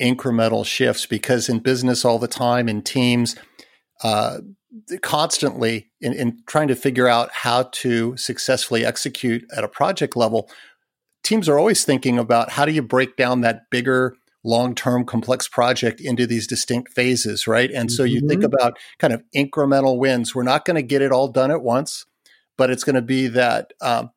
incremental 0.02 0.66
shifts 0.66 1.06
because 1.06 1.50
in 1.50 1.60
business 1.60 2.04
all 2.06 2.20
the 2.20 2.28
time, 2.28 2.68
in 2.68 2.82
teams, 2.82 3.36
uh, 4.02 4.40
constantly 5.02 5.92
in, 6.02 6.14
in 6.14 6.42
trying 6.48 6.68
to 6.70 6.76
figure 6.76 7.08
out 7.08 7.30
how 7.32 7.64
to 7.74 8.18
successfully 8.18 8.86
execute 8.86 9.46
at 9.56 9.64
a 9.64 9.68
project 9.68 10.16
level, 10.16 10.50
teams 11.24 11.48
are 11.50 11.58
always 11.58 11.84
thinking 11.86 12.20
about 12.20 12.52
how 12.52 12.66
do 12.66 12.72
you 12.72 12.82
break 12.82 13.16
down 13.16 13.42
that 13.42 13.70
bigger 13.70 14.16
long-term 14.46 15.06
complex 15.06 15.48
project 15.48 16.02
into 16.02 16.28
these 16.28 16.48
distinct 16.48 16.92
phases 16.92 17.48
right? 17.48 17.72
And 17.72 17.92
so 17.92 18.04
you 18.04 18.20
mm-hmm. 18.20 18.28
think 18.30 18.44
about 18.44 18.78
kind 19.00 19.14
of 19.14 19.24
incremental 19.36 19.98
wins. 19.98 20.36
We're 20.36 20.44
not 20.44 20.66
going 20.66 20.76
to 20.76 20.82
get 20.82 21.02
it 21.02 21.12
all 21.12 21.30
done 21.30 21.52
at 21.52 21.62
once 21.62 22.06
but 22.58 22.70
it's 22.70 22.84
going 22.84 22.96
to 22.96 23.02
be 23.02 23.28
that 23.28 23.74
um, 23.82 24.12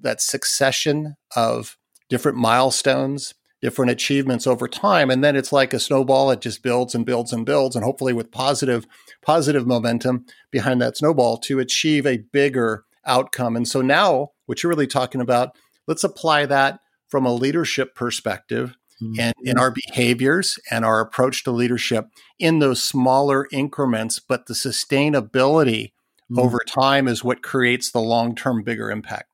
that 0.00 0.20
succession 0.20 1.16
of 1.36 1.76
different 2.08 2.38
milestones 2.38 3.34
different 3.60 3.92
achievements 3.92 4.44
over 4.44 4.66
time. 4.66 5.08
And 5.08 5.22
then 5.22 5.36
it's 5.36 5.52
like 5.52 5.72
a 5.72 5.78
snowball 5.78 6.32
it 6.32 6.40
just 6.40 6.64
builds 6.64 6.96
and 6.96 7.06
builds 7.06 7.32
and 7.32 7.46
builds 7.46 7.76
and 7.76 7.84
hopefully 7.84 8.12
with 8.12 8.32
positive 8.32 8.86
positive 9.22 9.68
momentum 9.68 10.26
behind 10.50 10.82
that 10.82 10.96
snowball 10.96 11.38
to 11.38 11.60
achieve 11.60 12.04
a 12.04 12.16
bigger 12.16 12.84
outcome. 13.06 13.54
And 13.54 13.68
so 13.68 13.80
now 13.80 14.32
what 14.46 14.62
you're 14.62 14.70
really 14.70 14.88
talking 14.88 15.20
about 15.20 15.56
let's 15.86 16.04
apply 16.04 16.46
that 16.46 16.80
from 17.08 17.26
a 17.26 17.34
leadership 17.34 17.94
perspective 17.94 18.76
mm-hmm. 19.02 19.20
and 19.20 19.34
in 19.42 19.58
our 19.58 19.70
behaviors 19.70 20.58
and 20.70 20.84
our 20.84 21.00
approach 21.00 21.44
to 21.44 21.50
leadership 21.50 22.08
in 22.38 22.58
those 22.58 22.82
smaller 22.82 23.46
increments, 23.52 24.18
but 24.18 24.46
the 24.46 24.54
sustainability 24.54 25.92
mm-hmm. 26.30 26.38
over 26.38 26.60
time 26.66 27.08
is 27.08 27.24
what 27.24 27.42
creates 27.42 27.90
the 27.90 28.00
long 28.00 28.34
term 28.34 28.62
bigger 28.62 28.90
impact. 28.90 29.28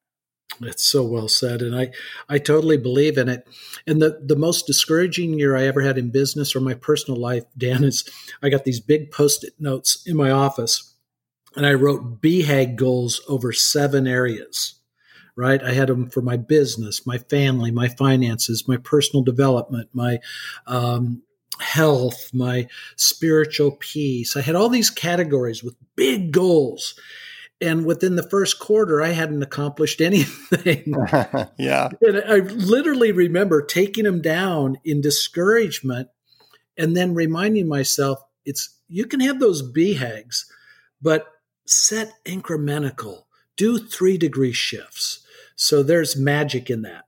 It's 0.61 0.83
so 0.83 1.05
well 1.05 1.29
said, 1.29 1.63
and 1.63 1.79
I 1.79 1.91
I 2.29 2.39
totally 2.39 2.79
believe 2.79 3.17
in 3.17 3.29
it. 3.29 3.47
And 3.87 4.03
the 4.03 4.21
the 4.25 4.35
most 4.35 4.67
discouraging 4.67 5.39
year 5.39 5.57
I 5.57 5.67
ever 5.67 5.83
had 5.83 5.99
in 5.99 6.11
business 6.11 6.57
or 6.57 6.61
my 6.61 6.75
personal 6.75 7.21
life, 7.21 7.45
Dan, 7.59 7.85
is 7.85 8.09
I 8.43 8.49
got 8.49 8.65
these 8.65 8.81
big 8.81 9.11
post-it 9.11 9.55
notes 9.61 10.03
in 10.07 10.17
my 10.17 10.31
office, 10.31 10.95
and 11.55 11.67
I 11.67 11.75
wrote 11.75 12.21
BHAG 12.21 12.77
goals 12.77 13.21
over 13.29 13.53
seven 13.53 14.07
areas 14.07 14.78
right? 15.39 15.63
I 15.63 15.73
had 15.73 15.89
them 15.89 16.11
for 16.11 16.21
my 16.21 16.37
business, 16.37 17.07
my 17.07 17.17
family, 17.17 17.71
my 17.71 17.87
finances, 17.87 18.67
my 18.67 18.77
personal 18.77 19.23
development, 19.23 19.89
my 19.93 20.19
um, 20.67 21.23
health, 21.61 22.35
my 22.35 22.67
spiritual 22.97 23.71
peace. 23.79 24.37
I 24.37 24.41
had 24.41 24.57
all 24.57 24.69
these 24.69 24.91
categories 24.91 25.63
with 25.63 25.77
big 25.95 26.33
goals. 26.33 26.99
And 27.61 27.87
within 27.87 28.17
the 28.17 28.29
first 28.29 28.59
quarter, 28.59 29.01
I 29.01 29.11
hadn't 29.11 29.45
accomplished 29.45 30.01
anything. 30.01 30.93
yeah. 31.57 31.91
And 32.03 32.23
I 32.27 32.39
literally 32.39 33.13
remember 33.13 33.63
taking 33.63 34.05
them 34.05 34.21
down 34.21 34.79
in 34.85 35.01
discouragement 35.01 36.09
and 36.77 36.97
then 36.97 37.15
reminding 37.15 37.69
myself 37.69 38.19
it's 38.45 38.77
you 38.89 39.07
can 39.07 39.21
have 39.21 39.39
those 39.39 39.63
BHAGs, 39.63 40.47
but 41.01 41.29
set 41.65 42.13
incremental, 42.25 43.25
do 43.57 43.79
three 43.79 44.19
degree 44.19 44.53
shifts. 44.53 45.25
So 45.59 45.83
there's 45.83 46.17
magic 46.17 46.71
in 46.71 46.83
that. 46.83 47.05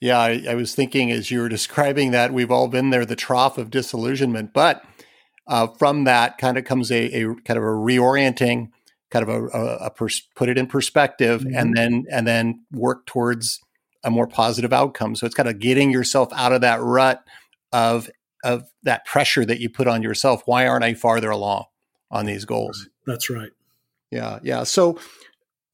Yeah, 0.00 0.18
I, 0.18 0.44
I, 0.50 0.54
was 0.56 0.74
thinking 0.74 1.12
as 1.12 1.30
you 1.30 1.40
were 1.40 1.48
describing 1.48 2.10
that, 2.10 2.32
we've 2.32 2.50
all 2.50 2.66
been 2.66 2.90
there, 2.90 3.06
the 3.06 3.14
trough 3.14 3.58
of 3.58 3.70
disillusionment. 3.70 4.52
But 4.52 4.82
uh, 5.46 5.68
from 5.78 6.02
that 6.02 6.36
kind 6.38 6.58
of 6.58 6.64
comes 6.64 6.90
a, 6.90 7.04
a, 7.14 7.34
kind 7.44 7.56
of 7.56 7.62
a 7.62 7.76
reorienting, 7.76 8.70
kind 9.10 9.22
of 9.22 9.28
a, 9.28 9.46
a, 9.56 9.76
a 9.86 9.90
pers- 9.90 10.26
put 10.34 10.48
it 10.48 10.58
in 10.58 10.66
perspective, 10.66 11.42
mm-hmm. 11.42 11.56
and 11.56 11.76
then 11.76 12.04
and 12.10 12.26
then 12.26 12.64
work 12.72 13.06
towards 13.06 13.60
a 14.02 14.10
more 14.10 14.26
positive 14.26 14.72
outcome. 14.72 15.14
So 15.14 15.24
it's 15.24 15.34
kind 15.34 15.48
of 15.48 15.60
getting 15.60 15.92
yourself 15.92 16.30
out 16.32 16.52
of 16.52 16.62
that 16.62 16.80
rut 16.80 17.22
of 17.72 18.10
of 18.42 18.64
that 18.82 19.04
pressure 19.04 19.44
that 19.44 19.60
you 19.60 19.70
put 19.70 19.86
on 19.86 20.02
yourself. 20.02 20.42
Why 20.46 20.66
aren't 20.66 20.84
I 20.84 20.94
farther 20.94 21.30
along 21.30 21.66
on 22.10 22.26
these 22.26 22.44
goals? 22.44 22.88
That's 23.06 23.30
right. 23.30 23.50
Yeah, 24.10 24.40
yeah. 24.42 24.64
So 24.64 24.98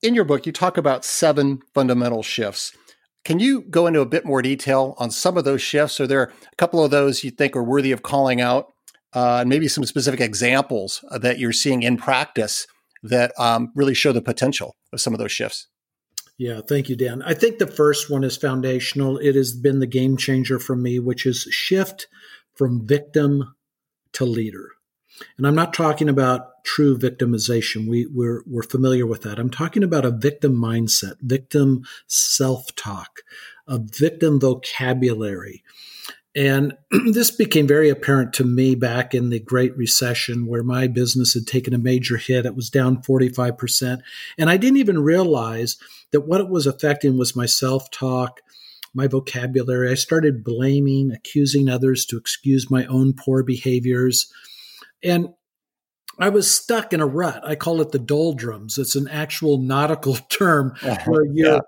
in 0.05 0.15
your 0.15 0.25
book, 0.25 0.45
you 0.45 0.53
talk 0.53 0.77
about 0.77 1.05
seven 1.05 1.63
fundamental 1.73 2.23
shifts. 2.23 2.77
Can 3.25 3.41
you 3.41 3.63
go 3.63 3.87
into 3.87 4.01
a 4.01 4.07
bit 4.07 4.27
more 4.27 4.43
detail 4.43 4.95
on 4.99 5.11
some 5.11 5.39
of 5.39 5.45
those 5.45 5.63
shifts? 5.63 5.99
Are 5.99 6.07
there 6.07 6.25
a 6.25 6.57
couple 6.57 6.85
of 6.85 6.91
those 6.91 7.25
you 7.25 7.31
think 7.31 7.57
are 7.57 7.65
worthy 7.65 7.91
of 7.91 8.03
calling 8.03 8.41
out, 8.43 8.67
uh, 9.15 9.39
and 9.41 9.49
maybe 9.49 9.67
some 9.67 9.85
specific 9.85 10.21
examples 10.21 11.03
that 11.11 11.39
you're 11.39 11.53
seeing 11.53 11.83
in 11.83 11.97
practice 11.97 12.67
that 13.03 13.33
um, 13.41 13.73
really 13.75 13.95
show 13.95 14.13
the 14.13 14.21
potential 14.21 14.77
of 14.93 15.01
some 15.01 15.15
of 15.15 15.19
those 15.19 15.33
shifts? 15.33 15.69
Yeah, 16.37 16.61
thank 16.69 16.91
you, 16.91 16.97
Dan. 16.97 17.23
I 17.23 17.33
think 17.33 17.59
the 17.59 17.67
first 17.67 18.11
one 18.11 18.25
is 18.25 18.37
foundational. 18.37 19.17
It 19.19 19.37
has 19.37 19.55
been 19.55 19.79
the 19.79 19.87
game 19.87 20.19
changer 20.19 20.59
for 20.59 20.77
me, 20.77 20.99
which 20.99 21.25
is 21.25 21.49
shift 21.51 22.09
from 22.55 22.87
victim 22.87 23.55
to 24.13 24.27
leader. 24.27 24.74
And 25.37 25.47
I'm 25.47 25.55
not 25.55 25.75
talking 25.75 26.09
about 26.09 26.65
true 26.65 26.97
victimization. 26.99 27.89
We, 27.89 28.07
we're, 28.07 28.43
we're 28.47 28.63
familiar 28.63 29.07
with 29.07 29.23
that. 29.23 29.39
I'm 29.39 29.51
talking 29.51 29.83
about 29.83 30.05
a 30.05 30.11
victim 30.11 30.55
mindset, 30.55 31.15
victim 31.21 31.85
self 32.07 32.75
talk, 32.75 33.21
a 33.67 33.79
victim 33.79 34.41
vocabulary. 34.41 35.63
And 36.37 36.77
this 37.13 37.31
became 37.31 37.67
very 37.67 37.89
apparent 37.91 38.33
to 38.35 38.45
me 38.45 38.75
back 38.75 39.15
in 39.15 39.31
the 39.31 39.39
Great 39.39 39.77
Recession, 39.77 40.47
where 40.47 40.65
my 40.65 40.89
business 40.89 41.35
had 41.35 41.47
taken 41.47 41.75
a 41.75 41.79
major 41.79 42.17
hit. 42.17 42.47
It 42.47 42.57
was 42.57 42.71
down 42.71 43.03
45%. 43.03 44.01
And 44.39 44.51
I 44.51 44.57
didn't 44.57 44.79
even 44.79 44.99
realize 45.03 45.77
that 46.11 46.23
what 46.23 46.41
it 46.41 46.49
was 46.49 46.67
affecting 46.67 47.17
was 47.17 47.37
my 47.37 47.47
self 47.47 47.91
talk, 47.91 48.41
my 48.93 49.07
vocabulary. 49.07 49.91
I 49.91 49.95
started 49.95 50.45
blaming, 50.45 51.13
accusing 51.13 51.69
others 51.69 52.05
to 52.07 52.17
excuse 52.17 52.71
my 52.71 52.85
own 52.87 53.13
poor 53.13 53.43
behaviors. 53.43 54.33
And 55.05 55.29
I 56.19 56.29
was 56.29 56.51
stuck 56.51 56.93
in 56.93 57.01
a 57.01 57.07
rut. 57.07 57.41
I 57.45 57.55
call 57.55 57.81
it 57.81 57.93
the 57.93 57.99
doldrums. 57.99 58.79
It's 58.79 58.97
an 58.97 59.09
actual 59.09 59.59
nautical 59.59 60.15
term 60.31 60.75
uh-huh. 60.83 61.11
where 61.11 61.25
you 61.25 61.47
yeah. 61.47 61.61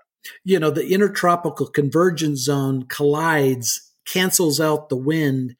you 0.43 0.59
know, 0.59 0.71
the 0.71 0.87
intertropical 0.87 1.67
convergence 1.67 2.41
zone 2.41 2.83
collides, 2.87 3.91
cancels 4.05 4.59
out 4.59 4.89
the 4.89 4.97
wind. 4.97 5.55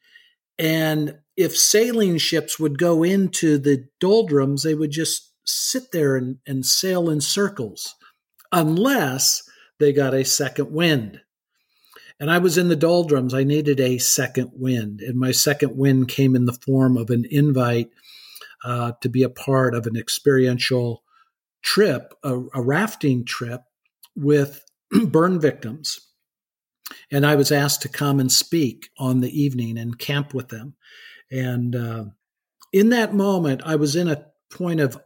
And 0.58 1.18
if 1.36 1.56
sailing 1.56 2.18
ships 2.18 2.58
would 2.58 2.78
go 2.78 3.04
into 3.04 3.58
the 3.58 3.84
doldrums, 4.00 4.64
they 4.64 4.74
would 4.74 4.90
just 4.90 5.32
sit 5.44 5.92
there 5.92 6.16
and, 6.16 6.38
and 6.46 6.66
sail 6.66 7.08
in 7.08 7.20
circles 7.20 7.94
unless 8.50 9.42
they 9.78 9.92
got 9.92 10.14
a 10.14 10.24
second 10.24 10.72
wind. 10.72 11.20
And 12.20 12.30
I 12.30 12.38
was 12.38 12.58
in 12.58 12.68
the 12.68 12.76
doldrums. 12.76 13.32
I 13.32 13.44
needed 13.44 13.80
a 13.80 13.98
second 13.98 14.50
wind. 14.54 15.00
And 15.00 15.18
my 15.18 15.30
second 15.30 15.76
wind 15.76 16.08
came 16.08 16.34
in 16.34 16.46
the 16.46 16.52
form 16.52 16.96
of 16.96 17.10
an 17.10 17.24
invite 17.30 17.90
uh, 18.64 18.92
to 19.00 19.08
be 19.08 19.22
a 19.22 19.30
part 19.30 19.74
of 19.74 19.86
an 19.86 19.96
experiential 19.96 21.04
trip, 21.62 22.14
a, 22.24 22.40
a 22.54 22.62
rafting 22.62 23.24
trip 23.24 23.62
with 24.16 24.64
burn 25.06 25.40
victims. 25.40 26.00
And 27.12 27.24
I 27.24 27.36
was 27.36 27.52
asked 27.52 27.82
to 27.82 27.88
come 27.88 28.18
and 28.18 28.32
speak 28.32 28.90
on 28.98 29.20
the 29.20 29.40
evening 29.40 29.78
and 29.78 29.98
camp 29.98 30.34
with 30.34 30.48
them. 30.48 30.74
And 31.30 31.76
uh, 31.76 32.04
in 32.72 32.88
that 32.90 33.14
moment, 33.14 33.62
I 33.64 33.76
was 33.76 33.94
in 33.94 34.08
a 34.08 34.26
point 34.50 34.80
of 34.80 34.98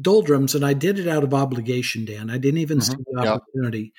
doldrums 0.00 0.54
and 0.54 0.64
I 0.64 0.74
did 0.74 0.98
it 0.98 1.08
out 1.08 1.24
of 1.24 1.34
obligation, 1.34 2.04
Dan. 2.04 2.30
I 2.30 2.38
didn't 2.38 2.58
even 2.60 2.78
mm-hmm. 2.78 2.92
see 2.92 3.04
the 3.12 3.26
opportunity. 3.26 3.80
Yeah. 3.80 3.90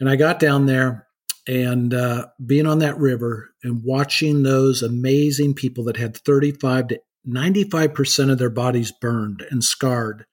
And 0.00 0.08
I 0.08 0.16
got 0.16 0.38
down 0.38 0.66
there 0.66 1.06
and 1.46 1.94
uh, 1.94 2.26
being 2.44 2.66
on 2.66 2.78
that 2.80 2.98
river 2.98 3.50
and 3.62 3.82
watching 3.84 4.42
those 4.42 4.82
amazing 4.82 5.54
people 5.54 5.84
that 5.84 5.96
had 5.96 6.16
35 6.16 6.88
to 6.88 7.00
95% 7.26 8.30
of 8.30 8.38
their 8.38 8.50
bodies 8.50 8.92
burned 8.92 9.44
and 9.50 9.62
scarred. 9.62 10.26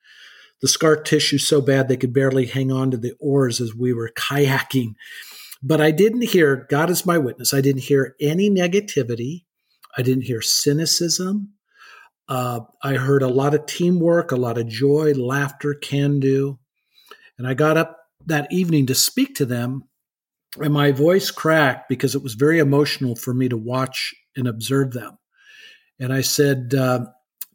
The 0.62 0.68
scar 0.68 0.96
tissue 0.96 1.38
so 1.38 1.62
bad 1.62 1.88
they 1.88 1.98
could 1.98 2.14
barely 2.14 2.46
hang 2.46 2.72
on 2.72 2.92
to 2.92 2.98
the 2.98 3.14
oars 3.20 3.62
as 3.62 3.76
we 3.76 3.94
were 3.94 4.12
kayaking. 4.18 4.94
But 5.62 5.82
I 5.82 5.92
didn't 5.92 6.24
hear, 6.24 6.68
God 6.70 6.90
is 6.90 7.06
my 7.06 7.18
witness, 7.18 7.54
I 7.54 7.62
didn't 7.62 7.84
hear 7.84 8.16
any 8.20 8.50
negativity. 8.50 9.44
I 9.98 10.04
didn't 10.04 10.26
hear 10.26 10.42
cynicism. 10.42 11.54
Uh, 12.30 12.62
I 12.84 12.96
heard 12.96 13.24
a 13.24 13.28
lot 13.28 13.56
of 13.56 13.66
teamwork, 13.66 14.32
a 14.32 14.36
lot 14.36 14.58
of 14.58 14.68
joy, 14.68 15.14
laughter, 15.14 15.74
can 15.74 16.20
do. 16.20 16.60
And 17.38 17.48
I 17.48 17.54
got 17.54 17.78
up 17.78 17.98
that 18.26 18.52
evening 18.52 18.86
to 18.88 18.96
speak 18.96 19.36
to 19.36 19.46
them, 19.46 19.86
and 20.56 20.74
my 20.74 20.92
voice 20.92 21.32
cracked 21.32 21.90
because 21.90 22.16
it 22.16 22.24
was 22.24 22.34
very 22.34 22.60
emotional 22.60 23.16
for 23.16 23.34
me 23.34 23.50
to 23.50 23.58
watch 23.58 24.14
and 24.36 24.48
observe 24.48 24.92
them. 24.92 25.18
And 26.00 26.14
I 26.14 26.22
said, 26.22 26.74
uh, 26.74 27.06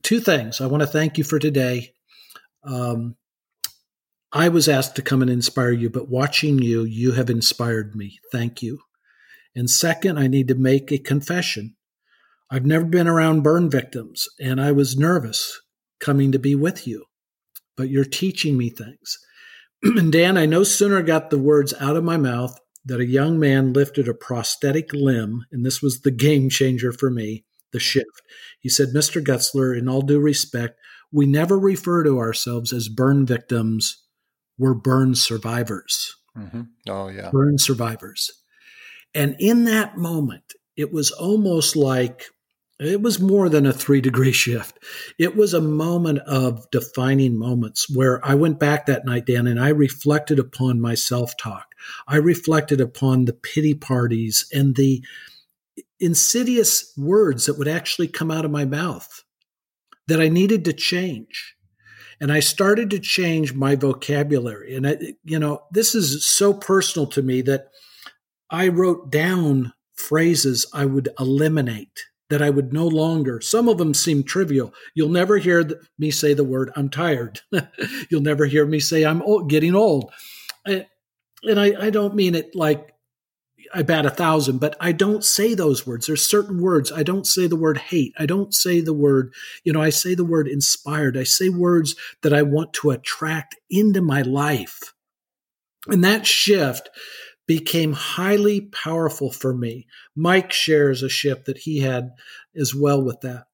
two 0.02 0.20
things. 0.20 0.61
I 0.61 0.66
want 0.66 0.82
to 0.82 0.87
thank 0.87 1.18
you 1.18 1.25
for 1.25 1.38
today. 1.38 1.92
Um, 2.64 3.16
I 4.32 4.49
was 4.49 4.68
asked 4.68 4.96
to 4.96 5.02
come 5.02 5.22
and 5.22 5.30
inspire 5.30 5.72
you, 5.72 5.90
but 5.90 6.08
watching 6.08 6.61
you, 6.61 6.84
you 6.84 7.12
have 7.12 7.30
inspired 7.30 7.94
me. 7.94 8.18
Thank 8.30 8.62
you. 8.62 8.78
And 9.54 9.68
second, 9.68 10.18
I 10.18 10.26
need 10.26 10.49
to 10.49 10.54
make 10.54 10.90
a 10.90 10.99
confession. 10.99 11.76
I've 12.50 12.64
never 12.64 12.84
been 12.84 13.08
around 13.08 13.42
burn 13.42 13.70
victims, 13.70 14.26
and 14.40 14.61
I 14.61 14.72
was 14.72 14.96
nervous 14.96 15.61
coming 16.00 16.32
to 16.32 16.38
be 16.38 16.54
with 16.54 16.87
you, 16.87 17.04
but 17.76 17.88
you're 17.88 18.04
teaching 18.04 18.56
me 18.56 18.70
things. 18.70 19.18
and 19.82 20.11
Dan, 20.11 20.38
I 20.38 20.46
no 20.46 20.64
sooner 20.64 21.02
got 21.02 21.30
the 21.30 21.38
words 21.38 21.75
out 21.78 21.96
of 21.96 22.04
my 22.04 22.16
mouth 22.16 22.58
that 22.84 23.00
a 23.00 23.06
young 23.06 23.38
man 23.38 23.72
lifted 23.72 24.08
a 24.08 24.14
prosthetic 24.14 24.92
limb, 24.92 25.44
and 25.52 25.64
this 25.64 25.80
was 25.80 26.00
the 26.00 26.10
game 26.10 26.48
changer 26.48 26.92
for 26.92 27.10
me, 27.10 27.44
the 27.72 27.78
shift. 27.78 28.22
He 28.60 28.68
said, 28.68 28.88
Mr. 28.94 29.22
Gutzler, 29.22 29.76
in 29.76 29.88
all 29.88 30.02
due 30.02 30.20
respect, 30.20 30.78
we 31.12 31.26
never 31.26 31.58
refer 31.58 32.02
to 32.04 32.18
ourselves 32.18 32.72
as 32.72 32.88
burn 32.88 33.26
victims, 33.26 34.02
we're 34.58 34.74
burn 34.74 35.14
survivors. 35.14 36.16
Mm-hmm. 36.36 36.62
Oh, 36.88 37.08
yeah. 37.08 37.30
Burn 37.30 37.58
survivors. 37.58 38.30
And 39.14 39.36
in 39.38 39.64
that 39.64 39.98
moment, 39.98 40.54
it 40.76 40.92
was 40.92 41.10
almost 41.10 41.76
like 41.76 42.24
it 42.86 43.02
was 43.02 43.20
more 43.20 43.48
than 43.48 43.66
a 43.66 43.72
three 43.72 44.00
degree 44.00 44.32
shift. 44.32 44.78
It 45.18 45.36
was 45.36 45.54
a 45.54 45.60
moment 45.60 46.20
of 46.20 46.70
defining 46.70 47.38
moments 47.38 47.88
where 47.88 48.24
I 48.26 48.34
went 48.34 48.58
back 48.58 48.86
that 48.86 49.04
night, 49.04 49.26
Dan, 49.26 49.46
and 49.46 49.60
I 49.60 49.68
reflected 49.68 50.38
upon 50.38 50.80
my 50.80 50.94
self 50.94 51.36
talk. 51.36 51.74
I 52.06 52.16
reflected 52.16 52.80
upon 52.80 53.24
the 53.24 53.32
pity 53.32 53.74
parties 53.74 54.46
and 54.52 54.76
the 54.76 55.04
insidious 56.00 56.92
words 56.96 57.46
that 57.46 57.58
would 57.58 57.68
actually 57.68 58.08
come 58.08 58.30
out 58.30 58.44
of 58.44 58.50
my 58.50 58.64
mouth 58.64 59.22
that 60.08 60.20
I 60.20 60.28
needed 60.28 60.64
to 60.64 60.72
change. 60.72 61.56
And 62.20 62.32
I 62.32 62.40
started 62.40 62.90
to 62.90 62.98
change 62.98 63.52
my 63.52 63.74
vocabulary. 63.74 64.76
And, 64.76 64.86
I, 64.86 64.96
you 65.24 65.38
know, 65.38 65.64
this 65.70 65.94
is 65.94 66.24
so 66.24 66.54
personal 66.54 67.06
to 67.08 67.22
me 67.22 67.42
that 67.42 67.68
I 68.50 68.68
wrote 68.68 69.10
down 69.10 69.72
phrases 69.94 70.66
I 70.72 70.84
would 70.84 71.09
eliminate 71.18 72.04
that 72.33 72.40
I 72.40 72.49
would 72.49 72.73
no 72.73 72.87
longer, 72.87 73.42
some 73.42 73.68
of 73.68 73.77
them 73.77 73.92
seem 73.92 74.23
trivial. 74.23 74.73
You'll 74.95 75.11
never 75.11 75.37
hear 75.37 75.68
me 75.99 76.11
say 76.11 76.33
the 76.33 76.45
word, 76.45 76.73
I'm 76.75 76.88
tired. 76.88 77.42
You'll 78.11 78.23
never 78.23 78.47
hear 78.47 78.64
me 78.64 78.81
say, 78.81 79.05
I'm 79.05 79.21
old, 79.21 79.51
getting 79.51 79.75
old. 79.75 80.11
Eh, 80.66 80.85
and 81.42 81.61
I, 81.61 81.75
I 81.79 81.90
don't 81.90 82.14
mean 82.14 82.35
it 82.35 82.55
like 82.55 82.95
I 83.75 83.83
bat 83.83 84.07
a 84.07 84.11
thousand, 84.11 84.61
but 84.61 84.79
I 84.81 84.92
don't 84.92 85.23
say 85.23 85.53
those 85.53 85.87
words. 85.87 86.07
There's 86.07 86.27
certain 86.27 86.62
words. 86.62 86.90
I 86.90 87.03
don't 87.03 87.27
say 87.27 87.47
the 87.47 87.55
word 87.57 87.77
hate. 87.77 88.14
I 88.18 88.25
don't 88.25 88.55
say 88.55 88.81
the 88.81 88.95
word, 88.95 89.35
you 89.62 89.75
know, 89.75 89.83
I 89.83 89.90
say 89.90 90.14
the 90.14 90.25
word 90.25 90.49
inspired. 90.49 91.18
I 91.18 91.25
say 91.25 91.51
words 91.51 91.95
that 92.23 92.33
I 92.33 92.40
want 92.40 92.73
to 92.75 92.92
attract 92.92 93.57
into 93.68 94.01
my 94.01 94.23
life. 94.23 94.95
And 95.87 96.03
that 96.03 96.27
shift 96.27 96.88
became 97.46 97.92
highly 97.92 98.61
powerful 98.61 99.31
for 99.31 99.55
me. 99.55 99.87
Mike 100.14 100.52
shares 100.52 101.02
a 101.02 101.09
shift 101.09 101.46
that 101.46 101.59
he 101.59 101.81
had 101.81 102.11
as 102.57 102.74
well 102.74 103.02
with 103.02 103.20
that. 103.22 103.46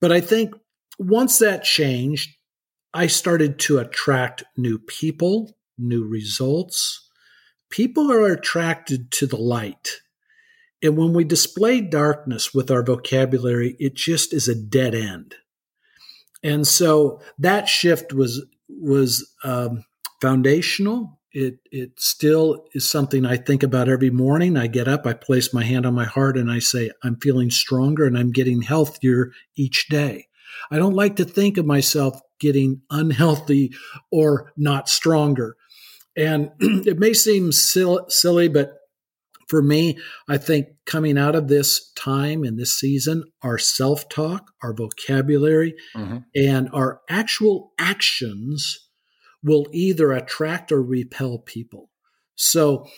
But 0.00 0.12
I 0.12 0.20
think 0.20 0.54
once 0.98 1.38
that 1.38 1.64
changed, 1.64 2.36
I 2.92 3.06
started 3.06 3.58
to 3.60 3.78
attract 3.78 4.44
new 4.56 4.78
people, 4.78 5.56
new 5.78 6.04
results. 6.04 7.08
People 7.70 8.10
are 8.10 8.26
attracted 8.26 9.10
to 9.12 9.26
the 9.26 9.36
light. 9.36 10.00
And 10.82 10.96
when 10.96 11.12
we 11.12 11.24
display 11.24 11.80
darkness 11.80 12.54
with 12.54 12.70
our 12.70 12.82
vocabulary, 12.82 13.76
it 13.78 13.94
just 13.94 14.32
is 14.32 14.48
a 14.48 14.54
dead 14.54 14.94
end. 14.94 15.34
And 16.42 16.66
so 16.66 17.20
that 17.38 17.68
shift 17.68 18.12
was 18.12 18.44
was 18.68 19.32
um, 19.44 19.84
foundational 20.20 21.15
it 21.36 21.58
it 21.70 22.00
still 22.00 22.64
is 22.72 22.88
something 22.88 23.26
I 23.26 23.36
think 23.36 23.62
about 23.62 23.90
every 23.90 24.08
morning. 24.08 24.56
I 24.56 24.68
get 24.68 24.88
up, 24.88 25.06
I 25.06 25.12
place 25.12 25.52
my 25.52 25.64
hand 25.64 25.84
on 25.84 25.94
my 25.94 26.06
heart, 26.06 26.38
and 26.38 26.50
I 26.50 26.60
say, 26.60 26.90
I'm 27.04 27.16
feeling 27.16 27.50
stronger 27.50 28.06
and 28.06 28.16
I'm 28.16 28.32
getting 28.32 28.62
healthier 28.62 29.32
each 29.54 29.88
day. 29.88 30.28
I 30.70 30.78
don't 30.78 30.94
like 30.94 31.16
to 31.16 31.26
think 31.26 31.58
of 31.58 31.66
myself 31.66 32.18
getting 32.40 32.80
unhealthy 32.90 33.74
or 34.10 34.52
not 34.56 34.88
stronger. 34.88 35.56
And 36.16 36.52
it 36.60 36.98
may 36.98 37.12
seem 37.12 37.52
silly, 37.52 38.48
but 38.48 38.72
for 39.46 39.60
me, 39.60 39.98
I 40.26 40.38
think 40.38 40.68
coming 40.86 41.18
out 41.18 41.34
of 41.34 41.48
this 41.48 41.92
time 41.92 42.44
and 42.44 42.58
this 42.58 42.72
season, 42.72 43.24
our 43.42 43.58
self 43.58 44.08
talk, 44.08 44.52
our 44.62 44.72
vocabulary, 44.72 45.74
mm-hmm. 45.94 46.18
and 46.34 46.70
our 46.72 47.02
actual 47.10 47.72
actions 47.78 48.85
will 49.46 49.66
either 49.72 50.12
attract 50.12 50.72
or 50.72 50.82
repel 50.82 51.38
people. 51.38 51.88
So 52.34 52.88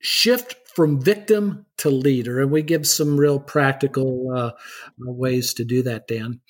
shift 0.00 0.54
from 0.74 1.00
victim 1.00 1.66
to 1.78 1.90
leader. 1.90 2.40
And 2.40 2.50
we 2.50 2.62
give 2.62 2.86
some 2.86 3.18
real 3.18 3.40
practical 3.40 4.32
uh, 4.34 4.52
ways 4.98 5.52
to 5.54 5.64
do 5.64 5.82
that, 5.82 6.06
Dan. 6.06 6.40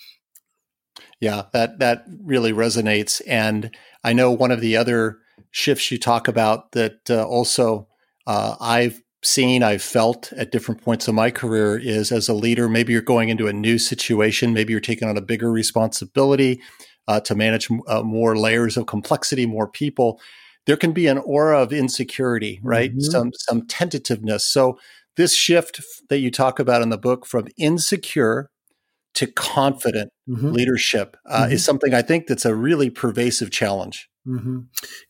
Yeah, 1.21 1.45
that, 1.53 1.79
that 1.79 2.05
really 2.23 2.53
resonates. 2.53 3.23
And 3.27 3.75
I 4.03 4.13
know 4.13 4.31
one 4.31 4.51
of 4.51 4.61
the 4.61 4.77
other 4.77 5.19
shifts 5.51 5.91
you 5.91 5.99
talk 5.99 6.29
about 6.29 6.73
that 6.73 7.11
uh, 7.11 7.27
also 7.27 7.89
uh, 8.27 8.57
I've 8.61 9.03
seen, 9.23 9.63
I've 9.63 9.83
felt 9.83 10.35
at 10.35 10.53
different 10.53 10.83
points 10.83 11.09
of 11.09 11.15
my 11.15 11.31
career 11.31 11.79
is 11.79 12.13
as 12.13 12.29
a 12.29 12.35
leader, 12.35 12.69
maybe 12.69 12.93
you're 12.93 13.01
going 13.01 13.31
into 13.31 13.47
a 13.47 13.55
new 13.55 13.79
situation, 13.79 14.53
maybe 14.53 14.73
you're 14.73 14.81
taking 14.81 15.09
on 15.09 15.17
a 15.17 15.23
bigger 15.23 15.51
responsibility 15.51 16.61
uh, 17.09 17.21
to 17.21 17.35
manage 17.35 17.69
uh, 17.87 18.03
more 18.03 18.37
layers 18.37 18.77
of 18.77 18.87
complexity, 18.87 19.47
more 19.47 19.69
people, 19.69 20.21
there 20.67 20.77
can 20.77 20.93
be 20.93 21.07
an 21.07 21.19
aura 21.19 21.61
of 21.61 21.73
insecurity, 21.73 22.61
right? 22.63 22.91
Mm-hmm. 22.91 23.01
Some 23.01 23.33
some 23.35 23.67
tentativeness. 23.67 24.41
So 24.41 24.79
this 25.17 25.35
shift 25.35 25.81
that 26.09 26.19
you 26.19 26.31
talk 26.31 26.59
about 26.59 26.83
in 26.83 26.89
the 26.89 26.99
book 26.99 27.27
from 27.27 27.49
insecure 27.57 28.51
to 29.15 29.27
confident 29.29 30.11
mm-hmm. 30.29 30.51
leadership 30.51 31.17
uh, 31.27 31.45
mm-hmm. 31.45 31.53
is 31.53 31.65
something 31.65 31.95
I 31.95 32.03
think 32.03 32.27
that's 32.27 32.45
a 32.45 32.55
really 32.55 32.91
pervasive 32.91 33.51
challenge. 33.51 34.09
Mm-hmm. 34.27 34.61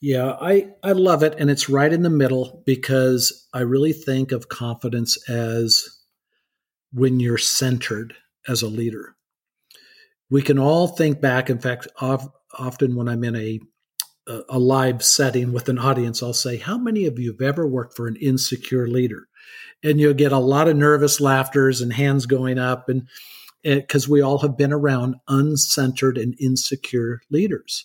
Yeah, 0.01 0.37
I, 0.41 0.69
I 0.83 0.93
love 0.93 1.23
it. 1.23 1.37
And 1.39 1.51
it's 1.51 1.69
right 1.69 1.93
in 1.93 2.03
the 2.03 2.11
middle 2.11 2.63
because 2.67 3.49
I 3.55 3.61
really 3.61 3.93
think 3.93 4.33
of 4.33 4.49
confidence 4.49 5.19
as 5.29 5.89
when 6.93 7.21
you're 7.21 7.39
centered 7.39 8.15
as 8.49 8.61
a 8.61 8.69
leader 8.69 9.17
we 10.35 10.43
can 10.43 10.59
all 10.59 10.89
think 10.89 11.21
back. 11.21 11.49
In 11.49 11.61
fact, 11.61 11.87
often 12.01 12.97
when 12.97 13.09
I'm 13.09 13.23
in 13.23 13.37
a 13.37 13.61
a 14.49 14.59
live 14.59 15.05
setting 15.05 15.53
with 15.53 15.69
an 15.69 15.79
audience, 15.79 16.25
I'll 16.25 16.33
say, 16.33 16.57
"How 16.57 16.77
many 16.77 17.07
of 17.07 17.21
you 17.21 17.31
have 17.31 17.41
ever 17.41 17.69
worked 17.69 17.95
for 17.95 18.09
an 18.09 18.17
insecure 18.17 18.89
leader?" 18.89 19.29
And 19.85 20.01
you'll 20.01 20.13
get 20.13 20.33
a 20.33 20.39
lot 20.39 20.67
of 20.67 20.77
nervous 20.77 21.21
laughters 21.21 21.81
and 21.81 21.93
hands 21.93 22.27
going 22.27 22.59
up, 22.59 22.89
and 22.89 23.07
eh, 23.65 23.77
because 23.77 24.09
we 24.09 24.23
all 24.23 24.39
have 24.39 24.57
been 24.57 24.73
around 24.73 25.15
uncentered 25.29 26.21
and 26.21 26.35
insecure 26.41 27.21
leaders, 27.31 27.85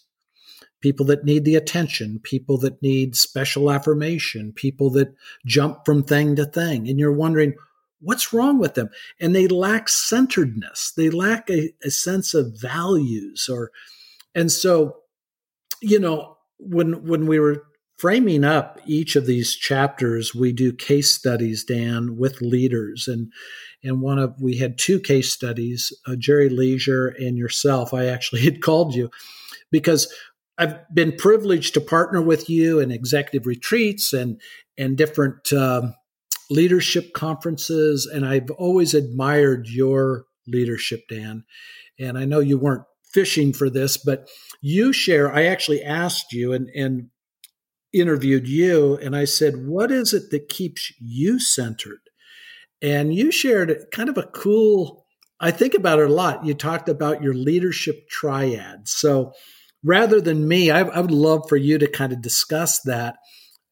people 0.82 1.06
that 1.06 1.26
need 1.26 1.46
the 1.46 1.56
attention, 1.56 2.20
people 2.24 2.58
that 2.60 2.82
need 2.82 3.16
special 3.16 3.70
affirmation, 3.70 4.54
people 4.54 4.90
that 4.92 5.14
jump 5.46 5.86
from 5.86 6.02
thing 6.02 6.36
to 6.38 6.46
thing, 6.46 6.90
and 6.90 6.98
you're 6.98 7.14
wondering 7.14 7.54
what's 8.02 8.34
wrong 8.34 8.60
with 8.60 8.76
them 8.76 8.90
and 9.20 9.36
they 9.36 9.48
lack 9.48 9.90
centeredness 9.90 10.94
they 10.96 11.10
lack 11.10 11.50
a, 11.50 11.72
a, 11.84 11.92
sense 11.92 12.34
of 12.34 12.54
values 12.60 13.50
or 13.52 13.72
and 14.34 14.52
so 14.52 14.98
you 15.82 16.00
know 16.00 16.38
when 16.58 17.04
when 17.06 17.26
we 17.26 17.40
were 17.40 17.64
framing 18.00 18.46
up 18.46 18.80
each 18.86 19.18
of 19.18 19.26
these 19.26 19.54
chapters, 19.56 20.34
we 20.34 20.54
do 20.54 20.72
case 20.72 21.14
studies, 21.14 21.66
Dan, 21.66 22.16
with 22.18 22.42
leaders. 22.42 23.08
And 23.08 23.32
and 23.84 24.02
one 24.02 24.18
of 24.18 24.36
we 24.42 24.58
had 24.58 24.78
two 24.78 25.00
case 25.00 25.32
studies, 25.34 25.92
uh, 26.08 26.16
Jerry 26.16 26.50
Leisure 26.50 27.08
and 27.08 27.38
yourself. 27.38 27.94
I 27.94 28.06
actually 28.06 28.42
had 28.46 28.62
called 28.62 28.96
you 28.96 29.10
because 29.70 30.12
I've 30.58 30.78
been 30.94 31.16
privileged 31.16 31.74
to 31.76 31.82
partner 31.82 32.22
with 32.22 32.50
you 32.50 32.80
in 32.80 32.92
executive 32.92 33.46
retreats 33.46 34.14
and 34.14 34.40
and 34.78 34.98
different 34.98 35.52
um, 35.52 35.94
leadership 36.50 37.14
conferences, 37.14 38.06
and 38.06 38.26
I've 38.26 38.50
always 38.52 38.94
admired 38.94 39.68
your 39.68 40.26
leadership, 40.48 41.02
Dan. 41.10 41.44
And 42.00 42.18
I 42.18 42.26
know 42.26 42.40
you 42.40 42.58
weren't 42.58 42.86
fishing 43.14 43.54
for 43.54 43.70
this, 43.70 43.98
but 43.98 44.28
you 44.62 44.94
share. 44.94 45.34
I 45.34 45.46
actually 45.46 45.84
asked 45.84 46.34
you 46.34 46.54
and 46.54 46.70
and 46.76 47.10
interviewed 47.92 48.48
you, 48.48 48.98
and 48.98 49.16
I 49.16 49.26
said, 49.26 49.68
"What 49.68 49.92
is 49.92 50.14
it 50.14 50.30
that 50.32 50.50
keeps 50.50 50.92
you 51.00 51.40
centered?" 51.40 52.02
And 52.82 53.14
you 53.14 53.32
shared 53.32 53.88
kind 53.92 54.10
of 54.10 54.18
a 54.18 54.24
cool. 54.24 55.06
I 55.40 55.52
think 55.52 55.74
about 55.74 56.00
it 56.00 56.10
a 56.10 56.14
lot. 56.14 56.46
You 56.46 56.54
talked 56.54 56.90
about 56.90 57.24
your 57.24 57.34
leadership 57.34 58.10
triad. 58.10 58.88
So 58.88 59.34
rather 59.84 60.20
than 60.20 60.48
me, 60.48 60.70
I, 60.70 60.82
I 60.82 61.00
would 61.00 61.12
love 61.12 61.44
for 61.48 61.56
you 61.56 61.78
to 61.78 61.88
kind 61.88 62.12
of 62.12 62.22
discuss 62.22 62.82
that. 62.82 63.16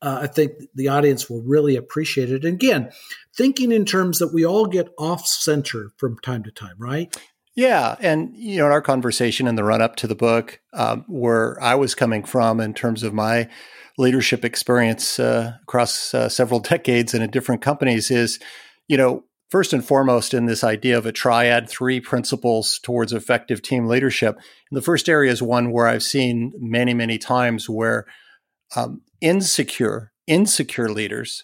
Uh, 0.01 0.19
I 0.21 0.27
think 0.27 0.53
the 0.75 0.89
audience 0.89 1.29
will 1.29 1.41
really 1.41 1.75
appreciate 1.75 2.31
it. 2.31 2.45
And 2.45 2.55
again, 2.55 2.91
thinking 3.35 3.71
in 3.71 3.85
terms 3.85 4.19
that 4.19 4.33
we 4.33 4.45
all 4.45 4.67
get 4.67 4.89
off 4.97 5.25
center 5.25 5.91
from 5.97 6.19
time 6.19 6.43
to 6.43 6.51
time, 6.51 6.75
right? 6.77 7.15
Yeah, 7.55 7.95
and 7.99 8.35
you 8.35 8.57
know, 8.57 8.67
in 8.67 8.71
our 8.71 8.83
conversation 8.83 9.47
in 9.47 9.55
the 9.55 9.63
run 9.63 9.81
up 9.81 9.95
to 9.97 10.07
the 10.07 10.13
book, 10.15 10.59
um, 10.73 11.05
where 11.07 11.61
I 11.61 11.73
was 11.73 11.95
coming 11.95 12.23
from 12.23 12.59
in 12.59 12.75
terms 12.75 13.01
of 13.01 13.15
my 13.15 13.49
leadership 13.97 14.45
experience 14.45 15.19
uh, 15.19 15.53
across 15.63 16.13
uh, 16.13 16.29
several 16.29 16.59
decades 16.73 17.15
and 17.15 17.23
in 17.23 17.31
different 17.31 17.63
companies, 17.63 18.11
is 18.11 18.39
you 18.87 18.95
know, 18.95 19.23
first 19.49 19.73
and 19.73 19.85
foremost 19.85 20.33
in 20.33 20.45
this 20.45 20.63
idea 20.63 20.97
of 20.97 21.05
a 21.05 21.11
triad, 21.11 21.69
three 21.69 21.99
principles 21.99 22.79
towards 22.83 23.13
effective 23.13 23.61
team 23.61 23.87
leadership. 23.87 24.35
And 24.69 24.77
the 24.77 24.81
first 24.81 25.09
area 25.09 25.31
is 25.31 25.41
one 25.41 25.71
where 25.71 25.87
I've 25.87 26.03
seen 26.03 26.53
many, 26.59 26.93
many 26.93 27.17
times 27.17 27.69
where 27.69 28.05
um, 28.75 29.01
insecure, 29.21 30.11
insecure 30.27 30.89
leaders 30.89 31.43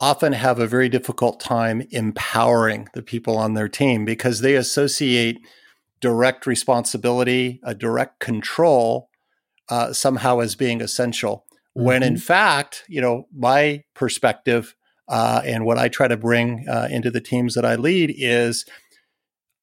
often 0.00 0.32
have 0.32 0.58
a 0.58 0.66
very 0.66 0.88
difficult 0.88 1.40
time 1.40 1.86
empowering 1.90 2.88
the 2.94 3.02
people 3.02 3.36
on 3.36 3.54
their 3.54 3.68
team 3.68 4.04
because 4.04 4.40
they 4.40 4.56
associate 4.56 5.38
direct 6.00 6.46
responsibility, 6.46 7.60
a 7.62 7.74
direct 7.74 8.18
control, 8.18 9.10
uh, 9.68 9.92
somehow 9.92 10.40
as 10.40 10.54
being 10.54 10.80
essential. 10.80 11.44
Mm-hmm. 11.76 11.84
When 11.84 12.02
in 12.02 12.14
mm-hmm. 12.14 12.20
fact, 12.20 12.84
you 12.88 13.00
know, 13.00 13.26
my 13.36 13.84
perspective 13.94 14.74
uh, 15.08 15.42
and 15.44 15.64
what 15.64 15.78
I 15.78 15.88
try 15.88 16.08
to 16.08 16.16
bring 16.16 16.66
uh, 16.68 16.88
into 16.90 17.10
the 17.10 17.20
teams 17.20 17.54
that 17.54 17.64
I 17.64 17.74
lead 17.74 18.14
is 18.16 18.64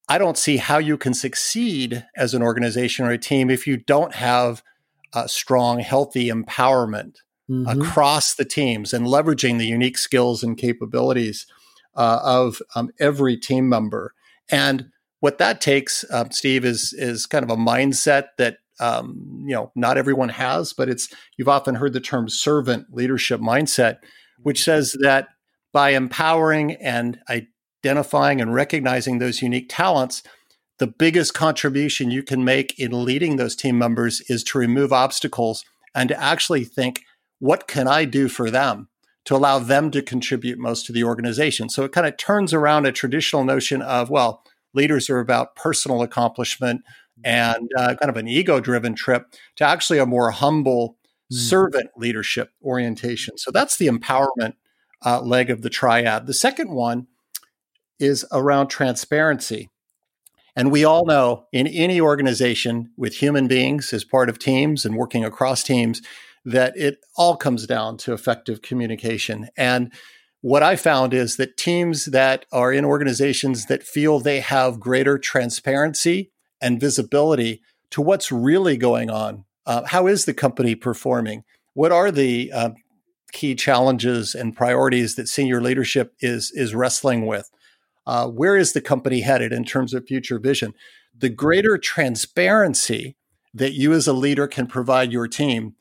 I 0.10 0.18
don't 0.18 0.38
see 0.38 0.58
how 0.58 0.78
you 0.78 0.98
can 0.98 1.14
succeed 1.14 2.06
as 2.16 2.34
an 2.34 2.42
organization 2.42 3.06
or 3.06 3.12
a 3.12 3.18
team 3.18 3.50
if 3.50 3.66
you 3.66 3.78
don't 3.78 4.16
have 4.16 4.62
a 5.14 5.28
strong, 5.28 5.80
healthy 5.80 6.30
empowerment 6.30 7.18
mm-hmm. 7.50 7.68
across 7.68 8.36
the 8.36 8.46
teams 8.46 8.94
and 8.94 9.06
leveraging 9.06 9.58
the 9.58 9.66
unique 9.68 9.98
skills 9.98 10.44
and 10.44 10.58
capabilities 10.58 11.46
uh, 11.96 12.20
of 12.24 12.62
um, 12.76 12.90
every 13.00 13.38
team 13.38 13.68
member. 13.68 14.14
And 14.50 14.90
what 15.20 15.40
that 15.40 15.62
takes, 15.62 16.06
um, 16.12 16.32
Steve, 16.32 16.64
is 16.64 16.94
is 16.94 17.26
kind 17.26 17.44
of 17.44 17.50
a 17.50 17.56
mindset 17.56 18.28
that 18.38 18.58
um, 18.80 19.44
you 19.46 19.56
know 19.56 19.72
not 19.76 19.98
everyone 19.98 20.30
has, 20.30 20.74
but 20.74 20.90
it's 20.90 21.10
you've 21.38 21.50
often 21.50 21.76
heard 21.76 21.94
the 21.94 22.00
term 22.00 22.30
servant 22.30 22.88
leadership 22.92 23.42
mindset, 23.42 23.98
which 24.44 24.64
says 24.64 24.96
that 25.02 25.30
by 25.74 25.90
empowering 25.90 26.74
and 26.74 27.20
identifying 27.30 28.42
and 28.42 28.54
recognizing 28.54 29.18
those 29.18 29.42
unique 29.42 29.68
talents, 29.70 30.24
the 30.80 30.88
biggest 30.88 31.34
contribution 31.34 32.12
you 32.12 32.24
can 32.24 32.44
make 32.44 32.78
in 32.80 33.04
leading 33.04 33.36
those 33.36 33.56
team 33.56 33.78
members 33.78 34.22
is 34.30 34.44
to 34.46 34.60
remove 34.60 34.94
obstacles 34.94 35.66
and 35.96 36.10
to 36.10 36.22
actually 36.22 36.64
think, 36.64 37.04
what 37.40 37.68
can 37.68 37.88
I 37.88 38.06
do 38.06 38.28
for 38.28 38.52
them 38.52 38.90
to 39.26 39.36
allow 39.36 39.60
them 39.60 39.92
to 39.92 40.02
contribute 40.02 40.60
most 40.60 40.86
to 40.86 40.92
the 40.92 41.04
organization? 41.04 41.70
So 41.70 41.84
it 41.84 41.92
kind 41.92 42.08
of 42.08 42.18
turns 42.18 42.54
around 42.54 42.86
a 42.86 42.92
traditional 42.92 43.44
notion 43.44 43.82
of, 43.82 44.10
well, 44.10 44.44
leaders 44.74 45.10
are 45.10 45.20
about 45.20 45.56
personal 45.56 46.02
accomplishment 46.02 46.82
and 47.24 47.70
uh, 47.76 47.96
kind 47.96 48.10
of 48.10 48.18
an 48.18 48.28
ego 48.28 48.60
driven 48.60 48.94
trip 48.94 49.26
to 49.56 49.64
actually 49.64 49.98
a 49.98 50.06
more 50.06 50.30
humble 50.30 50.98
mm. 51.34 51.36
servant 51.36 51.90
leadership 51.98 52.52
orientation. 52.64 53.38
So 53.38 53.50
that's 53.50 53.78
the 53.78 53.88
empowerment 53.88 54.54
uh, 55.04 55.22
leg 55.22 55.50
of 55.50 55.64
the 55.64 55.70
triad. 55.70 56.28
The 56.28 56.34
second 56.34 56.72
one 56.72 57.08
is 58.00 58.26
around 58.32 58.68
transparency. 58.68 59.70
And 60.58 60.72
we 60.72 60.84
all 60.84 61.06
know 61.06 61.46
in 61.54 61.68
any 61.68 62.02
organization 62.02 62.92
with 62.98 63.18
human 63.18 63.48
beings 63.48 63.94
as 63.94 64.04
part 64.04 64.28
of 64.28 64.40
teams 64.40 64.86
and 64.86 64.98
working 64.98 65.24
across 65.24 65.62
teams 65.62 66.02
that 66.44 66.76
it 66.76 66.98
all 67.16 67.38
comes 67.38 67.68
down 67.68 67.98
to 67.98 68.14
effective 68.14 68.64
communication. 68.64 69.50
And 69.56 69.94
what 70.42 70.64
I 70.64 70.76
found 70.76 71.14
is 71.14 71.38
that 71.38 71.58
teams 71.58 72.06
that 72.06 72.46
are 72.52 72.74
in 72.74 72.86
organizations 72.86 73.68
that 73.68 73.84
feel 73.84 74.20
they 74.20 74.40
have 74.40 74.80
greater 74.80 75.20
transparency 75.20 76.32
and 76.60 76.80
visibility 76.80 77.62
to 77.92 78.02
what's 78.02 78.32
really 78.32 78.78
going 78.78 79.12
on. 79.12 79.46
Uh, 79.66 79.84
how 79.86 80.08
is 80.08 80.26
the 80.26 80.34
company 80.34 80.74
performing? 80.74 81.44
What 81.76 81.92
are 81.92 82.10
the 82.10 82.52
uh, 82.52 82.70
key 83.32 83.56
challenges 83.56 84.34
and 84.34 84.56
priorities 84.56 85.16
that 85.16 85.28
senior 85.28 85.62
leadership 85.62 86.14
is 86.20 86.52
is 86.52 86.74
wrestling 86.74 87.26
with. 87.26 87.50
Uh, 88.08 88.26
where 88.26 88.56
is 88.56 88.72
the 88.72 88.80
company 88.80 89.20
headed 89.20 89.52
in 89.52 89.66
terms 89.66 89.94
of 89.94 90.08
future 90.08 90.40
vision? 90.40 90.74
The 91.16 91.30
greater 91.30 91.78
transparency 91.78 93.18
that 93.54 93.74
you 93.74 93.92
as 93.92 94.08
a 94.08 94.14
leader 94.14 94.48
can 94.48 94.66
provide 94.66 95.12
your 95.12 95.28
team, 95.28 95.76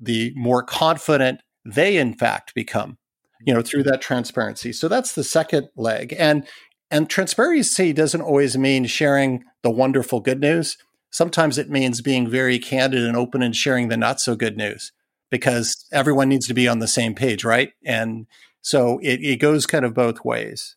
the 0.00 0.32
more 0.34 0.62
confident 0.62 1.40
they 1.64 1.96
in 1.96 2.14
fact 2.14 2.52
become, 2.52 2.98
you 3.46 3.54
know, 3.54 3.62
through 3.62 3.84
that 3.84 4.00
transparency. 4.00 4.72
So 4.72 4.88
that's 4.88 5.14
the 5.14 5.24
second 5.24 5.68
leg. 5.76 6.14
And 6.18 6.46
and 6.90 7.08
transparency 7.08 7.92
doesn't 7.92 8.22
always 8.22 8.58
mean 8.58 8.86
sharing 8.86 9.44
the 9.62 9.70
wonderful 9.70 10.20
good 10.20 10.40
news. 10.40 10.78
Sometimes 11.10 11.58
it 11.58 11.70
means 11.70 12.00
being 12.00 12.28
very 12.28 12.58
candid 12.58 13.04
and 13.04 13.16
open 13.16 13.42
and 13.42 13.54
sharing 13.54 13.88
the 13.88 13.96
not 13.96 14.20
so 14.20 14.34
good 14.34 14.56
news 14.56 14.90
because 15.30 15.86
everyone 15.92 16.28
needs 16.28 16.48
to 16.48 16.54
be 16.54 16.66
on 16.66 16.78
the 16.78 16.88
same 16.88 17.14
page, 17.14 17.44
right? 17.44 17.72
And 17.84 18.26
so 18.62 18.98
it, 19.02 19.20
it 19.22 19.36
goes 19.36 19.66
kind 19.66 19.84
of 19.84 19.94
both 19.94 20.24
ways. 20.24 20.76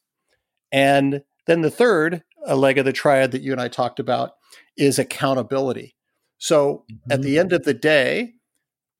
And 0.71 1.23
then 1.47 1.61
the 1.61 1.71
third 1.71 2.23
a 2.45 2.55
leg 2.55 2.77
of 2.77 2.85
the 2.85 2.93
triad 2.93 3.31
that 3.31 3.41
you 3.41 3.51
and 3.51 3.61
I 3.61 3.67
talked 3.67 3.99
about 3.99 4.31
is 4.77 4.97
accountability. 4.97 5.95
So 6.37 6.85
mm-hmm. 6.91 7.11
at 7.11 7.21
the 7.21 7.37
end 7.37 7.53
of 7.53 7.63
the 7.63 7.73
day, 7.73 8.33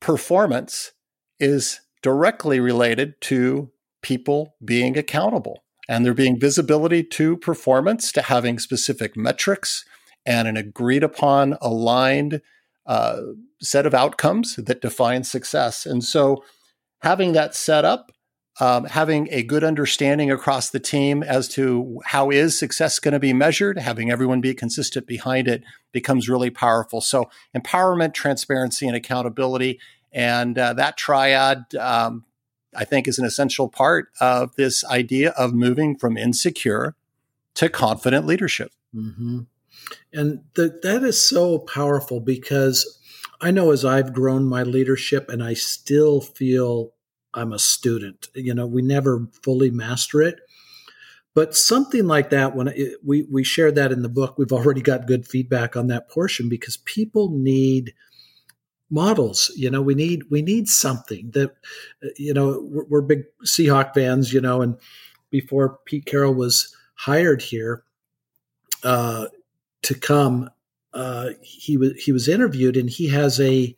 performance 0.00 0.92
is 1.40 1.80
directly 2.02 2.60
related 2.60 3.20
to 3.22 3.70
people 4.02 4.54
being 4.64 4.96
accountable 4.96 5.64
and 5.88 6.04
there 6.04 6.14
being 6.14 6.38
visibility 6.38 7.02
to 7.02 7.36
performance, 7.36 8.12
to 8.12 8.22
having 8.22 8.58
specific 8.58 9.16
metrics 9.16 9.84
and 10.24 10.46
an 10.46 10.56
agreed 10.56 11.02
upon, 11.02 11.56
aligned 11.60 12.40
uh, 12.86 13.20
set 13.60 13.86
of 13.86 13.94
outcomes 13.94 14.56
that 14.56 14.80
define 14.80 15.24
success. 15.24 15.84
And 15.84 16.04
so, 16.04 16.44
having 17.00 17.32
that 17.32 17.56
set 17.56 17.84
up, 17.84 18.11
um, 18.60 18.84
having 18.84 19.28
a 19.30 19.42
good 19.42 19.64
understanding 19.64 20.30
across 20.30 20.70
the 20.70 20.80
team 20.80 21.22
as 21.22 21.48
to 21.48 22.00
how 22.04 22.30
is 22.30 22.58
success 22.58 22.98
going 22.98 23.12
to 23.12 23.20
be 23.20 23.32
measured, 23.32 23.78
having 23.78 24.10
everyone 24.10 24.40
be 24.40 24.54
consistent 24.54 25.06
behind 25.06 25.48
it 25.48 25.62
becomes 25.90 26.28
really 26.28 26.50
powerful. 26.50 27.00
So, 27.00 27.30
empowerment, 27.56 28.14
transparency, 28.14 28.86
and 28.86 28.96
accountability, 28.96 29.80
and 30.12 30.58
uh, 30.58 30.74
that 30.74 30.96
triad. 30.96 31.74
Um, 31.74 32.24
I 32.74 32.84
think 32.84 33.06
is 33.06 33.18
an 33.18 33.26
essential 33.26 33.68
part 33.68 34.08
of 34.18 34.56
this 34.56 34.84
idea 34.86 35.30
of 35.32 35.52
moving 35.52 35.94
from 35.94 36.16
insecure 36.16 36.94
to 37.54 37.68
confident 37.68 38.26
leadership. 38.26 38.72
Mm-hmm. 38.94 39.40
And 40.12 40.40
that 40.54 41.02
is 41.04 41.26
so 41.26 41.58
powerful 41.58 42.20
because 42.20 42.98
I 43.40 43.50
know 43.50 43.72
as 43.72 43.84
I've 43.84 44.12
grown 44.12 44.44
my 44.44 44.62
leadership 44.62 45.28
and 45.28 45.42
I 45.42 45.54
still 45.54 46.20
feel 46.20 46.92
I'm 47.34 47.52
a 47.52 47.58
student. 47.58 48.28
You 48.34 48.54
know, 48.54 48.66
we 48.66 48.82
never 48.82 49.26
fully 49.42 49.70
master 49.70 50.22
it. 50.22 50.40
But 51.34 51.56
something 51.56 52.06
like 52.06 52.30
that, 52.30 52.54
when 52.54 52.68
it, 52.68 52.98
we, 53.04 53.22
we 53.30 53.42
shared 53.42 53.74
that 53.76 53.90
in 53.90 54.02
the 54.02 54.08
book, 54.08 54.36
we've 54.36 54.52
already 54.52 54.82
got 54.82 55.06
good 55.06 55.26
feedback 55.26 55.76
on 55.76 55.86
that 55.86 56.10
portion 56.10 56.48
because 56.48 56.76
people 56.78 57.30
need 57.30 57.94
models 58.90 59.50
you 59.56 59.70
know 59.70 59.80
we 59.80 59.94
need 59.94 60.22
we 60.28 60.42
need 60.42 60.68
something 60.68 61.30
that 61.30 61.56
you 62.18 62.34
know 62.34 62.60
we're, 62.70 62.84
we're, 62.84 63.00
big 63.00 63.24
seahawk 63.42 63.94
fans 63.94 64.34
you 64.34 64.40
know 64.40 64.60
and 64.60 64.76
before 65.30 65.78
pete 65.86 66.04
carroll 66.04 66.34
was 66.34 66.76
hired 66.94 67.40
here 67.40 67.84
uh, 68.84 69.26
to 69.82 69.94
come, 69.94 70.50
uh, 70.94 71.30
he 71.40 71.76
was 71.76 71.92
he 72.02 72.12
was 72.12 72.28
interviewed, 72.28 72.76
and 72.76 72.88
he 72.88 73.08
has 73.08 73.40
a 73.40 73.74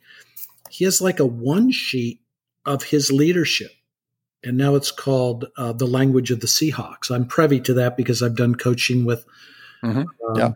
he 0.69 0.83
has 0.83 1.01
like 1.01 1.19
a 1.19 1.25
one 1.25 1.71
sheet 1.71 2.19
of 2.65 2.83
his 2.83 3.11
leadership. 3.11 3.71
And 4.43 4.57
now 4.57 4.75
it's 4.75 4.91
called 4.91 5.45
uh, 5.57 5.73
The 5.73 5.87
Language 5.87 6.31
of 6.31 6.39
the 6.39 6.47
Seahawks. 6.47 7.09
I'm 7.09 7.25
privy 7.25 7.59
to 7.61 7.73
that 7.75 7.97
because 7.97 8.21
I've 8.21 8.35
done 8.35 8.55
coaching 8.55 9.05
with 9.05 9.25
mm-hmm. 9.83 10.03
Um, 10.27 10.35
yeah. 10.35 10.51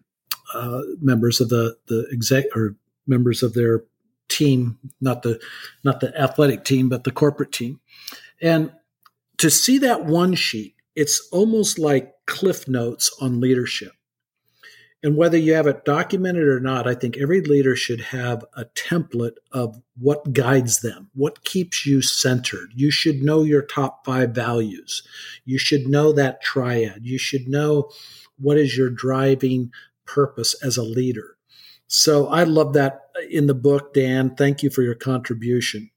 uh, 0.54 0.82
members 1.02 1.42
of 1.42 1.50
the, 1.50 1.76
the 1.88 2.08
exec 2.12 2.46
or 2.56 2.76
members 3.08 3.42
of 3.42 3.54
their 3.54 3.84
team, 4.28 4.78
not 5.02 5.24
the, 5.24 5.40
not 5.84 6.00
the 6.00 6.16
athletic 6.20 6.64
team, 6.64 6.88
but 6.88 7.04
the 7.04 7.12
corporate 7.12 7.52
team. 7.52 7.80
And 8.42 8.72
to 9.38 9.50
see 9.50 9.80
that 9.80 10.06
one 10.06 10.36
sheet, 10.36 10.76
it's 10.96 11.28
almost 11.32 11.80
like 11.80 12.14
cliff 12.26 12.68
notes 12.68 13.16
on 13.22 13.40
leadership. 13.40 13.94
And 15.02 15.16
whether 15.16 15.38
you 15.38 15.54
have 15.54 15.68
it 15.68 15.86
documented 15.86 16.44
or 16.44 16.60
not, 16.60 16.88
I 16.88 16.94
think 16.94 17.18
every 17.18 17.42
leader 17.42 17.76
should 17.76 18.02
have 18.02 18.44
a 18.54 18.66
template 18.66 19.38
of 19.54 19.82
what 19.98 20.34
guides 20.34 20.82
them, 20.82 21.10
what 21.14 21.46
keeps 21.46 21.86
you 21.86 22.02
centered. 22.02 22.72
You 22.76 22.92
should 22.92 23.24
know 23.24 23.44
your 23.44 23.62
top 23.62 24.06
five 24.06 24.32
values. 24.32 25.02
You 25.46 25.58
should 25.58 25.88
know 25.88 26.12
that 26.14 26.42
triad. 26.42 27.06
You 27.06 27.18
should 27.18 27.48
know 27.48 27.90
what 28.38 28.58
is 28.58 28.78
your 28.78 28.90
driving 28.90 29.72
purpose 30.06 30.54
as 30.64 30.76
a 30.76 30.84
leader. 30.84 31.38
So 31.88 32.28
I 32.28 32.44
love 32.44 32.74
that 32.74 33.04
in 33.32 33.48
the 33.48 33.54
book, 33.54 33.94
Dan. 33.94 34.36
Thank 34.36 34.64
you 34.64 34.70
for 34.70 34.82
your 34.82 34.96
contribution. 34.96 35.90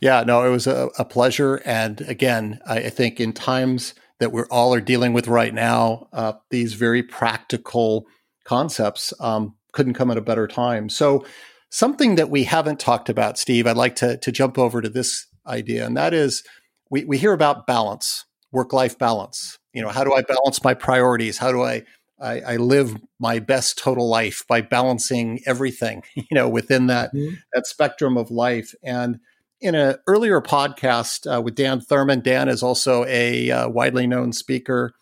Yeah, 0.00 0.22
no, 0.24 0.44
it 0.44 0.50
was 0.50 0.66
a, 0.66 0.90
a 0.98 1.04
pleasure. 1.04 1.62
And 1.64 2.00
again, 2.02 2.60
I, 2.66 2.78
I 2.78 2.90
think 2.90 3.20
in 3.20 3.32
times 3.32 3.94
that 4.20 4.32
we're 4.32 4.46
all 4.50 4.74
are 4.74 4.80
dealing 4.80 5.12
with 5.12 5.28
right 5.28 5.52
now, 5.52 6.08
uh, 6.12 6.34
these 6.50 6.74
very 6.74 7.02
practical 7.02 8.06
concepts 8.44 9.12
um, 9.20 9.54
couldn't 9.72 9.94
come 9.94 10.10
at 10.10 10.16
a 10.16 10.22
better 10.22 10.46
time. 10.46 10.88
So, 10.88 11.24
something 11.70 12.14
that 12.14 12.30
we 12.30 12.44
haven't 12.44 12.78
talked 12.78 13.08
about, 13.08 13.38
Steve, 13.38 13.66
I'd 13.66 13.76
like 13.76 13.96
to, 13.96 14.16
to 14.18 14.32
jump 14.32 14.58
over 14.58 14.80
to 14.80 14.88
this 14.88 15.26
idea, 15.46 15.84
and 15.86 15.96
that 15.96 16.14
is 16.14 16.44
we, 16.90 17.04
we 17.04 17.18
hear 17.18 17.32
about 17.32 17.66
balance, 17.66 18.24
work 18.52 18.72
life 18.72 18.98
balance. 18.98 19.58
You 19.72 19.82
know, 19.82 19.88
how 19.88 20.04
do 20.04 20.14
I 20.14 20.22
balance 20.22 20.62
my 20.62 20.74
priorities? 20.74 21.38
How 21.38 21.50
do 21.50 21.62
I, 21.62 21.82
I, 22.20 22.40
I 22.40 22.56
live 22.56 22.96
my 23.18 23.40
best 23.40 23.78
total 23.78 24.08
life 24.08 24.44
by 24.48 24.60
balancing 24.60 25.40
everything, 25.46 26.02
you 26.14 26.24
know, 26.32 26.48
within 26.48 26.86
that 26.86 27.12
mm-hmm. 27.12 27.34
that 27.52 27.66
spectrum 27.66 28.16
of 28.16 28.30
life. 28.30 28.74
And 28.82 29.18
in 29.60 29.74
an 29.74 29.96
earlier 30.06 30.40
podcast 30.40 31.32
uh, 31.32 31.40
with 31.40 31.54
Dan 31.54 31.80
Thurman, 31.80 32.20
Dan 32.20 32.48
is 32.48 32.62
also 32.62 33.04
a 33.06 33.50
uh, 33.50 33.68
widely 33.68 34.06
known 34.06 34.32
speaker. 34.32 34.92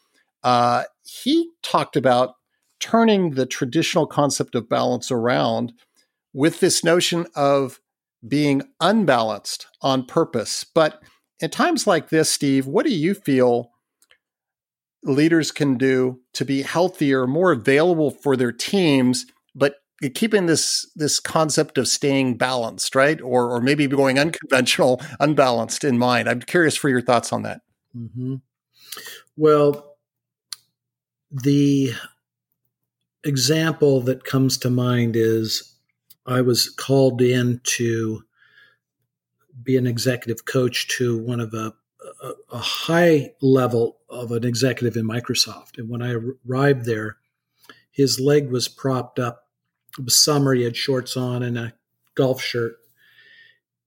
Uh, 0.42 0.84
he 1.04 1.50
talked 1.62 1.96
about 1.96 2.34
turning 2.80 3.30
the 3.30 3.46
traditional 3.46 4.06
concept 4.06 4.54
of 4.54 4.68
balance 4.68 5.10
around 5.10 5.72
with 6.32 6.60
this 6.60 6.82
notion 6.82 7.26
of 7.34 7.80
being 8.26 8.62
unbalanced 8.80 9.66
on 9.80 10.04
purpose. 10.04 10.64
But 10.64 11.02
in 11.40 11.50
times 11.50 11.86
like 11.86 12.08
this, 12.08 12.30
Steve, 12.30 12.66
what 12.66 12.86
do 12.86 12.94
you 12.94 13.14
feel 13.14 13.70
leaders 15.04 15.50
can 15.50 15.76
do 15.76 16.20
to 16.34 16.44
be 16.44 16.62
healthier, 16.62 17.26
more 17.26 17.52
available 17.52 18.10
for 18.10 18.36
their 18.36 18.52
teams, 18.52 19.26
but 19.54 19.76
keeping 20.10 20.46
this 20.46 20.90
this 20.94 21.20
concept 21.20 21.78
of 21.78 21.88
staying 21.88 22.36
balanced, 22.36 22.94
right? 22.94 23.20
Or 23.20 23.50
or 23.50 23.60
maybe 23.60 23.86
going 23.86 24.18
unconventional, 24.18 25.00
unbalanced 25.20 25.84
in 25.84 25.98
mind. 25.98 26.28
I'm 26.28 26.40
curious 26.40 26.76
for 26.76 26.88
your 26.88 27.02
thoughts 27.02 27.32
on 27.32 27.42
that. 27.42 27.60
Mm-hmm. 27.96 28.36
Well, 29.36 29.96
the 31.30 31.92
example 33.24 34.00
that 34.02 34.24
comes 34.24 34.58
to 34.58 34.70
mind 34.70 35.16
is 35.16 35.76
I 36.26 36.40
was 36.40 36.68
called 36.68 37.22
in 37.22 37.60
to 37.64 38.24
be 39.62 39.76
an 39.76 39.86
executive 39.86 40.44
coach 40.44 40.88
to 40.88 41.18
one 41.18 41.40
of 41.40 41.54
a, 41.54 41.72
a, 42.22 42.32
a 42.52 42.58
high 42.58 43.32
level 43.40 43.98
of 44.08 44.32
an 44.32 44.44
executive 44.44 44.96
in 44.96 45.06
Microsoft. 45.06 45.78
And 45.78 45.88
when 45.88 46.02
I 46.02 46.16
arrived 46.48 46.84
there, 46.84 47.18
his 47.90 48.18
leg 48.18 48.50
was 48.50 48.68
propped 48.68 49.18
up 49.18 49.48
it 49.98 50.04
was 50.04 50.22
summer. 50.22 50.54
He 50.54 50.62
had 50.62 50.76
shorts 50.76 51.16
on 51.16 51.42
and 51.42 51.58
a 51.58 51.74
golf 52.14 52.42
shirt. 52.42 52.76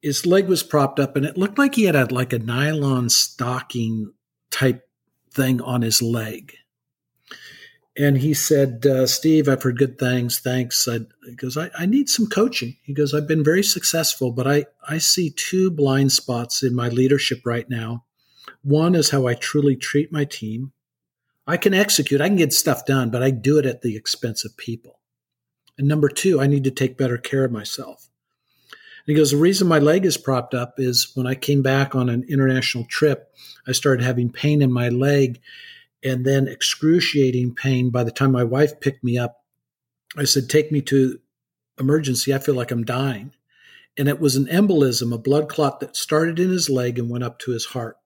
His 0.01 0.25
leg 0.25 0.47
was 0.47 0.61
propped 0.61 0.99
up, 0.99 1.15
and 1.15 1.25
it 1.25 1.37
looked 1.37 1.57
like 1.57 1.75
he 1.75 1.85
had 1.85 1.95
a, 1.95 2.05
like 2.13 2.31
a 2.31 2.39
nylon 2.39 3.09
stocking 3.09 4.13
type 4.51 4.87
thing 5.31 5.61
on 5.61 5.81
his 5.81 6.01
leg. 6.01 6.53
And 7.97 8.17
he 8.17 8.33
said, 8.33 8.85
uh, 8.85 9.07
Steve, 9.07 9.47
I've 9.47 9.63
heard 9.63 9.77
good 9.77 9.97
things. 9.97 10.39
Thanks. 10.39 10.87
I, 10.87 10.99
he 11.25 11.35
goes, 11.35 11.57
I, 11.57 11.71
I 11.77 11.85
need 11.85 12.09
some 12.09 12.27
coaching. 12.27 12.75
He 12.83 12.93
goes, 12.93 13.13
I've 13.13 13.27
been 13.27 13.43
very 13.43 13.63
successful, 13.63 14.31
but 14.31 14.45
I, 14.47 14.65
I 14.87 14.97
see 14.97 15.29
two 15.31 15.71
blind 15.71 16.11
spots 16.11 16.61
in 16.61 16.75
my 16.75 16.89
leadership 16.89 17.39
right 17.45 17.69
now. 17.69 18.03
One 18.63 18.95
is 18.95 19.11
how 19.11 19.27
I 19.27 19.33
truly 19.33 19.75
treat 19.77 20.11
my 20.11 20.25
team. 20.25 20.73
I 21.47 21.57
can 21.57 21.73
execute, 21.73 22.21
I 22.21 22.27
can 22.27 22.37
get 22.37 22.53
stuff 22.53 22.85
done, 22.85 23.11
but 23.11 23.23
I 23.23 23.29
do 23.29 23.59
it 23.59 23.65
at 23.65 23.81
the 23.81 23.95
expense 23.95 24.43
of 24.43 24.57
people. 24.57 24.99
And 25.77 25.87
number 25.87 26.09
two, 26.09 26.39
I 26.39 26.47
need 26.47 26.63
to 26.63 26.71
take 26.71 26.97
better 26.97 27.17
care 27.17 27.43
of 27.45 27.51
myself. 27.51 28.09
And 28.71 29.13
he 29.13 29.13
goes, 29.13 29.31
The 29.31 29.37
reason 29.37 29.67
my 29.67 29.79
leg 29.79 30.05
is 30.05 30.17
propped 30.17 30.53
up 30.53 30.75
is 30.77 31.11
when 31.15 31.27
I 31.27 31.35
came 31.35 31.61
back 31.61 31.95
on 31.95 32.09
an 32.09 32.25
international 32.29 32.85
trip, 32.85 33.33
I 33.67 33.71
started 33.71 34.03
having 34.03 34.31
pain 34.31 34.61
in 34.61 34.71
my 34.71 34.89
leg 34.89 35.39
and 36.03 36.25
then 36.25 36.47
excruciating 36.47 37.55
pain. 37.55 37.89
By 37.89 38.03
the 38.03 38.11
time 38.11 38.31
my 38.31 38.43
wife 38.43 38.79
picked 38.79 39.03
me 39.03 39.17
up, 39.17 39.43
I 40.17 40.23
said, 40.23 40.49
Take 40.49 40.71
me 40.71 40.81
to 40.83 41.19
emergency. 41.79 42.33
I 42.33 42.39
feel 42.39 42.55
like 42.55 42.71
I'm 42.71 42.85
dying. 42.85 43.33
And 43.97 44.09
it 44.09 44.19
was 44.19 44.35
an 44.35 44.47
embolism, 44.47 45.13
a 45.13 45.17
blood 45.17 45.47
clot 45.47 45.79
that 45.79 45.95
started 45.95 46.39
in 46.39 46.49
his 46.49 46.69
leg 46.69 46.99
and 46.99 47.09
went 47.09 47.23
up 47.23 47.39
to 47.39 47.51
his 47.51 47.65
heart. 47.65 47.97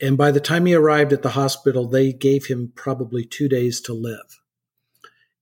And 0.00 0.18
by 0.18 0.30
the 0.30 0.40
time 0.40 0.66
he 0.66 0.74
arrived 0.74 1.12
at 1.12 1.22
the 1.22 1.30
hospital, 1.30 1.86
they 1.86 2.12
gave 2.12 2.46
him 2.46 2.72
probably 2.74 3.24
two 3.24 3.48
days 3.48 3.80
to 3.82 3.92
live. 3.92 4.41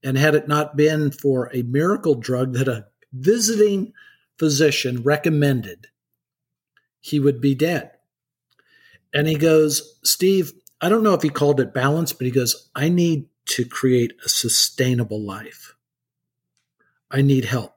And 0.03 0.17
had 0.17 0.35
it 0.35 0.49
not 0.49 0.77
been 0.77 1.11
for 1.11 1.51
a 1.53 1.63
miracle 1.63 2.15
drug 2.15 2.55
that 2.55 2.69
a 2.69 2.87
visiting 3.13 3.93
physician 4.39 5.03
recommended, 5.03 5.89
he 7.01 7.21
would 7.21 7.41
be 7.41 7.55
dead. 7.55 7.91
And 9.13 9.27
he 9.27 9.35
goes, 9.35 9.99
Steve, 10.03 10.53
I 10.81 10.89
don't 10.89 11.03
know 11.03 11.15
if 11.15 11.23
he 11.23 11.29
called 11.29 11.61
it 11.61 11.75
balance, 11.75 12.13
but 12.13 12.25
he 12.25 12.31
goes, 12.31 12.71
I 12.75 12.89
need 12.89 13.27
to 13.47 13.65
create 13.65 14.15
a 14.25 14.29
sustainable 14.29 15.21
life. 15.21 15.75
I 17.11 17.23
need 17.23 17.45
help. 17.45 17.75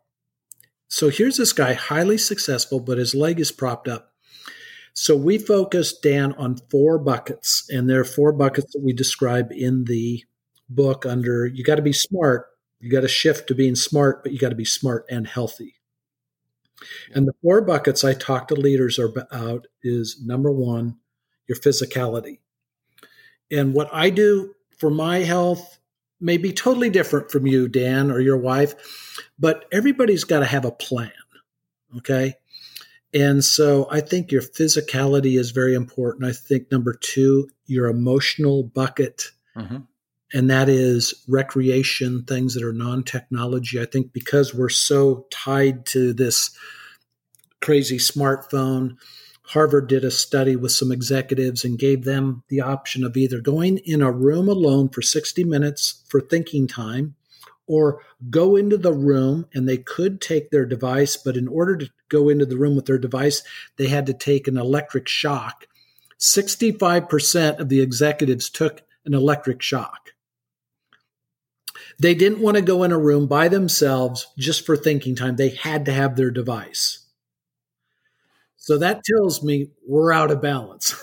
So 0.87 1.09
here's 1.09 1.37
this 1.37 1.53
guy, 1.53 1.73
highly 1.73 2.19
successful, 2.19 2.79
but 2.79 2.99
his 2.99 3.15
leg 3.15 3.39
is 3.39 3.51
propped 3.51 3.87
up. 3.87 4.13
So 4.93 5.17
we 5.17 5.39
focused, 5.39 6.03
Dan, 6.03 6.33
on 6.33 6.57
four 6.69 6.99
buckets, 6.99 7.67
and 7.69 7.89
there 7.89 7.99
are 7.99 8.05
four 8.05 8.31
buckets 8.31 8.71
that 8.73 8.83
we 8.83 8.93
describe 8.93 9.51
in 9.51 9.85
the 9.85 10.23
book 10.69 11.05
under 11.05 11.45
you 11.45 11.63
got 11.63 11.75
to 11.75 11.81
be 11.81 11.93
smart. 11.93 12.47
You 12.79 12.91
got 12.91 13.01
to 13.01 13.07
shift 13.07 13.47
to 13.47 13.55
being 13.55 13.75
smart, 13.75 14.23
but 14.23 14.33
you 14.33 14.39
got 14.39 14.49
to 14.49 14.55
be 14.55 14.65
smart 14.65 15.05
and 15.09 15.25
healthy. 15.25 15.75
And 17.13 17.27
the 17.27 17.33
four 17.41 17.61
buckets 17.61 18.03
I 18.03 18.13
talk 18.13 18.49
to 18.49 18.55
leaders 18.55 18.99
about 18.99 19.67
is 19.81 20.21
number 20.21 20.51
one, 20.51 20.97
your 21.47 21.57
physicality. 21.57 22.39
And 23.49 23.73
what 23.73 23.89
I 23.93 24.09
do 24.09 24.53
for 24.77 24.89
my 24.89 25.19
health 25.19 25.79
may 26.19 26.37
be 26.37 26.51
totally 26.51 26.89
different 26.89 27.31
from 27.31 27.47
you, 27.47 27.67
Dan, 27.67 28.11
or 28.11 28.19
your 28.19 28.37
wife, 28.37 29.19
but 29.39 29.65
everybody's 29.71 30.23
got 30.23 30.39
to 30.39 30.45
have 30.45 30.65
a 30.65 30.71
plan. 30.71 31.11
Okay. 31.97 32.35
And 33.13 33.43
so 33.43 33.87
I 33.91 34.01
think 34.01 34.31
your 34.31 34.41
physicality 34.41 35.39
is 35.39 35.51
very 35.51 35.75
important. 35.75 36.25
I 36.25 36.33
think 36.33 36.71
number 36.71 36.93
two, 36.93 37.49
your 37.65 37.87
emotional 37.87 38.63
bucket 38.63 39.31
mm-hmm 39.55 39.83
and 40.33 40.49
that 40.49 40.67
is 40.67 41.13
recreation, 41.27 42.23
things 42.23 42.55
that 42.55 42.63
are 42.63 42.73
non 42.73 43.03
technology. 43.03 43.79
I 43.79 43.85
think 43.85 44.11
because 44.11 44.53
we're 44.53 44.69
so 44.69 45.27
tied 45.29 45.85
to 45.87 46.11
this 46.11 46.49
crazy 47.61 47.97
smartphone, 47.97 48.97
Harvard 49.47 49.87
did 49.87 50.03
a 50.03 50.11
study 50.11 50.55
with 50.55 50.71
some 50.71 50.91
executives 50.91 51.63
and 51.63 51.77
gave 51.77 52.03
them 52.03 52.43
the 52.49 52.61
option 52.61 53.03
of 53.03 53.15
either 53.15 53.39
going 53.39 53.77
in 53.79 54.01
a 54.01 54.11
room 54.11 54.49
alone 54.49 54.89
for 54.89 55.01
60 55.01 55.43
minutes 55.43 56.03
for 56.07 56.19
thinking 56.19 56.67
time 56.67 57.15
or 57.67 58.01
go 58.29 58.55
into 58.55 58.77
the 58.77 58.93
room 58.93 59.45
and 59.53 59.67
they 59.67 59.77
could 59.77 60.19
take 60.19 60.49
their 60.49 60.65
device, 60.65 61.15
but 61.17 61.37
in 61.37 61.47
order 61.47 61.77
to 61.77 61.89
go 62.09 62.29
into 62.29 62.45
the 62.45 62.57
room 62.57 62.75
with 62.75 62.85
their 62.85 62.97
device, 62.97 63.43
they 63.77 63.87
had 63.87 64.05
to 64.05 64.13
take 64.13 64.47
an 64.47 64.57
electric 64.57 65.07
shock. 65.07 65.67
65% 66.19 67.59
of 67.59 67.69
the 67.69 67.81
executives 67.81 68.49
took 68.49 68.81
an 69.05 69.13
electric 69.13 69.61
shock. 69.61 70.12
They 71.99 72.15
didn't 72.15 72.41
want 72.41 72.55
to 72.55 72.61
go 72.61 72.83
in 72.83 72.91
a 72.91 72.97
room 72.97 73.27
by 73.27 73.47
themselves 73.47 74.27
just 74.37 74.65
for 74.65 74.75
thinking 74.75 75.15
time. 75.15 75.35
They 75.35 75.49
had 75.49 75.85
to 75.85 75.93
have 75.93 76.15
their 76.15 76.31
device. 76.31 77.05
So 78.57 78.77
that 78.77 79.01
tells 79.03 79.43
me 79.43 79.71
we're 79.85 80.13
out 80.13 80.31
of 80.31 80.41
balance. 80.41 80.95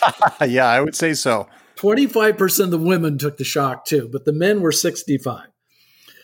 yeah, 0.46 0.66
I 0.66 0.80
would 0.80 0.96
say 0.96 1.12
so. 1.14 1.46
25% 1.76 2.64
of 2.64 2.70
the 2.70 2.78
women 2.78 3.18
took 3.18 3.36
the 3.36 3.44
shock 3.44 3.84
too, 3.84 4.08
but 4.10 4.24
the 4.24 4.32
men 4.32 4.60
were 4.60 4.72
65. 4.72 5.48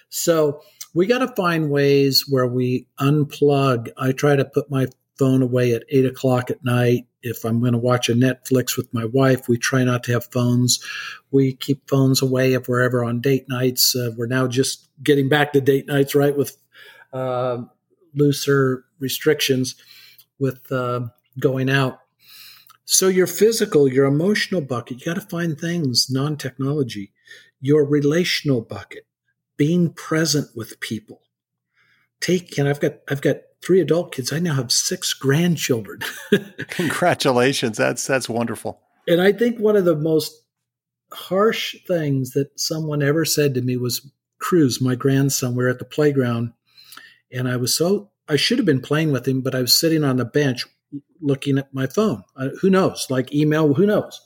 So 0.09 0.62
we 0.94 1.07
got 1.07 1.18
to 1.18 1.35
find 1.35 1.70
ways 1.70 2.24
where 2.28 2.46
we 2.46 2.87
unplug. 2.98 3.90
I 3.98 4.12
try 4.12 4.37
to 4.37 4.44
put 4.44 4.70
my 4.70 4.87
phone 5.18 5.42
away 5.42 5.74
at 5.74 5.85
eight 5.90 6.07
o'clock 6.07 6.50
at 6.50 6.64
night. 6.64 7.07
If 7.22 7.44
I'm 7.44 7.61
going 7.61 7.72
to 7.72 7.78
watch 7.78 8.09
a 8.09 8.14
Netflix 8.14 8.76
with 8.76 8.92
my 8.94 9.04
wife, 9.04 9.48
we 9.48 9.59
try 9.59 9.85
not 9.85 10.04
to 10.04 10.12
have 10.12 10.31
phones. 10.33 10.83
We 11.31 11.54
keep 11.54 11.88
phones 11.88 12.22
away 12.22 12.54
if 12.54 12.68
we're 12.68 12.83
ever 12.83 13.04
on 13.04 13.20
date 13.20 13.46
nights. 13.48 13.96
Uh, 13.96 14.12
we're 14.16 14.26
now 14.26 14.46
just 14.46 14.88
getting 15.02 15.28
back 15.28 15.52
to 15.52 15.61
date 15.61 15.87
nights, 15.87 16.14
right, 16.14 16.37
with 16.37 16.57
uh, 17.12 17.59
looser 18.14 18.85
restrictions 19.00 19.74
with 20.38 20.70
uh, 20.70 21.00
going 21.38 21.70
out. 21.70 22.00
So 22.85 23.09
your 23.09 23.26
physical, 23.26 23.87
your 23.87 24.07
emotional 24.07 24.61
bucket, 24.61 25.00
you 25.00 25.04
got 25.04 25.20
to 25.20 25.28
find 25.28 25.59
things 25.59 26.09
non 26.11 26.37
technology. 26.37 27.12
Your 27.61 27.85
relational 27.85 28.62
bucket, 28.62 29.07
being 29.57 29.92
present 29.92 30.48
with 30.54 30.81
people. 30.81 31.20
Take 32.20 32.57
and 32.57 32.68
I've 32.68 32.81
got 32.81 32.94
I've 33.09 33.20
got 33.20 33.37
three 33.64 33.81
adult 33.81 34.12
kids. 34.12 34.33
I 34.33 34.38
now 34.38 34.55
have 34.55 34.73
six 34.73 35.12
grandchildren. 35.12 36.01
Congratulations. 36.68 37.77
That's 37.77 38.07
that's 38.07 38.29
wonderful. 38.29 38.81
And 39.07 39.21
I 39.21 39.33
think 39.33 39.59
one 39.59 39.77
of 39.77 39.85
the 39.85 39.97
most 39.97 40.44
harsh 41.12 41.75
things 41.87 42.33
that 42.33 42.59
someone 42.61 43.03
ever 43.03 43.25
said 43.25 43.55
to 43.55 43.62
me 43.62 43.77
was 43.77 44.11
Cruz, 44.38 44.81
my 44.81 44.94
grandson, 44.94 45.55
we 45.55 45.64
are 45.64 45.68
at 45.68 45.79
the 45.79 45.85
playground 45.85 46.53
and 47.33 47.49
I 47.49 47.57
was 47.57 47.75
so 47.75 48.11
I 48.29 48.37
should 48.37 48.59
have 48.59 48.66
been 48.66 48.81
playing 48.81 49.11
with 49.11 49.27
him, 49.27 49.40
but 49.40 49.55
I 49.55 49.61
was 49.61 49.75
sitting 49.75 50.05
on 50.05 50.16
the 50.16 50.25
bench 50.25 50.66
looking 51.21 51.59
at 51.59 51.73
my 51.73 51.87
phone. 51.87 52.25
Uh, 52.37 52.49
who 52.61 52.68
knows? 52.68 53.07
Like 53.09 53.33
email, 53.33 53.75
who 53.75 53.87
knows? 53.87 54.21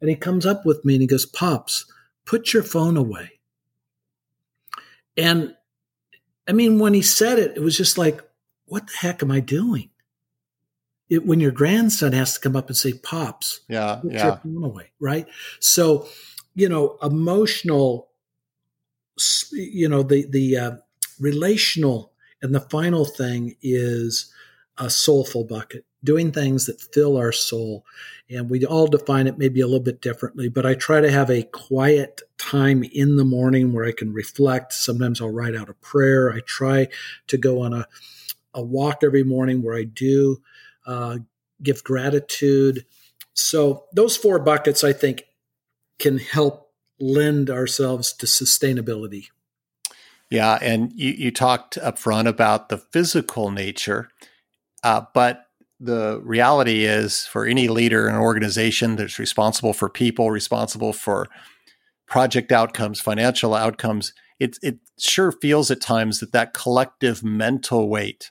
And 0.00 0.08
he 0.08 0.16
comes 0.16 0.46
up 0.46 0.64
with 0.64 0.84
me 0.84 0.94
and 0.94 1.02
he 1.02 1.06
goes, 1.06 1.26
Pops, 1.26 1.86
put 2.24 2.52
your 2.52 2.62
phone 2.62 2.96
away. 2.96 3.40
And 5.16 5.54
I 6.48 6.52
mean, 6.52 6.78
when 6.78 6.94
he 6.94 7.02
said 7.02 7.38
it, 7.38 7.56
it 7.56 7.62
was 7.62 7.76
just 7.76 7.98
like, 7.98 8.22
what 8.72 8.86
the 8.86 8.94
heck 9.00 9.22
am 9.22 9.30
I 9.30 9.40
doing? 9.40 9.90
It, 11.10 11.26
when 11.26 11.40
your 11.40 11.50
grandson 11.50 12.14
has 12.14 12.32
to 12.32 12.40
come 12.40 12.56
up 12.56 12.68
and 12.68 12.76
say, 12.76 12.94
Pops, 12.94 13.60
yeah, 13.68 14.00
yeah. 14.02 14.38
away, 14.42 14.92
right? 14.98 15.26
So, 15.60 16.08
you 16.54 16.70
know, 16.70 16.96
emotional, 17.02 18.08
you 19.52 19.90
know, 19.90 20.02
the, 20.02 20.24
the 20.26 20.56
uh, 20.56 20.70
relational, 21.20 22.12
and 22.40 22.54
the 22.54 22.60
final 22.60 23.04
thing 23.04 23.56
is 23.60 24.32
a 24.78 24.88
soulful 24.88 25.44
bucket, 25.44 25.84
doing 26.02 26.32
things 26.32 26.64
that 26.64 26.80
fill 26.80 27.18
our 27.18 27.30
soul. 27.30 27.84
And 28.30 28.48
we 28.48 28.64
all 28.64 28.86
define 28.86 29.26
it 29.26 29.36
maybe 29.36 29.60
a 29.60 29.66
little 29.66 29.80
bit 29.80 30.00
differently, 30.00 30.48
but 30.48 30.64
I 30.64 30.76
try 30.76 31.02
to 31.02 31.10
have 31.10 31.28
a 31.28 31.42
quiet 31.42 32.22
time 32.38 32.84
in 32.84 33.16
the 33.16 33.24
morning 33.24 33.74
where 33.74 33.84
I 33.84 33.92
can 33.92 34.14
reflect. 34.14 34.72
Sometimes 34.72 35.20
I'll 35.20 35.28
write 35.28 35.54
out 35.54 35.68
a 35.68 35.74
prayer. 35.74 36.32
I 36.32 36.40
try 36.46 36.88
to 37.26 37.36
go 37.36 37.60
on 37.60 37.74
a 37.74 37.86
a 38.54 38.62
walk 38.62 39.02
every 39.02 39.24
morning 39.24 39.62
where 39.62 39.76
I 39.76 39.84
do 39.84 40.38
uh, 40.86 41.18
give 41.62 41.84
gratitude. 41.84 42.84
So 43.34 43.84
those 43.92 44.16
four 44.16 44.38
buckets, 44.38 44.84
I 44.84 44.92
think, 44.92 45.24
can 45.98 46.18
help 46.18 46.70
lend 47.00 47.50
ourselves 47.50 48.12
to 48.14 48.26
sustainability. 48.26 49.26
Yeah, 50.30 50.58
and 50.62 50.92
you, 50.94 51.12
you 51.12 51.30
talked 51.30 51.76
up 51.78 51.98
front 51.98 52.26
about 52.28 52.68
the 52.68 52.78
physical 52.78 53.50
nature, 53.50 54.08
uh, 54.82 55.02
but 55.12 55.46
the 55.78 56.20
reality 56.24 56.84
is 56.84 57.26
for 57.26 57.44
any 57.44 57.68
leader 57.68 58.08
in 58.08 58.14
an 58.14 58.20
organization 58.20 58.96
that's 58.96 59.18
responsible 59.18 59.72
for 59.72 59.88
people, 59.88 60.30
responsible 60.30 60.92
for 60.92 61.26
project 62.06 62.52
outcomes, 62.52 63.00
financial 63.00 63.52
outcomes, 63.52 64.12
it, 64.38 64.58
it 64.62 64.78
sure 64.98 65.32
feels 65.32 65.70
at 65.70 65.80
times 65.80 66.20
that 66.20 66.32
that 66.32 66.54
collective 66.54 67.24
mental 67.24 67.88
weight 67.88 68.30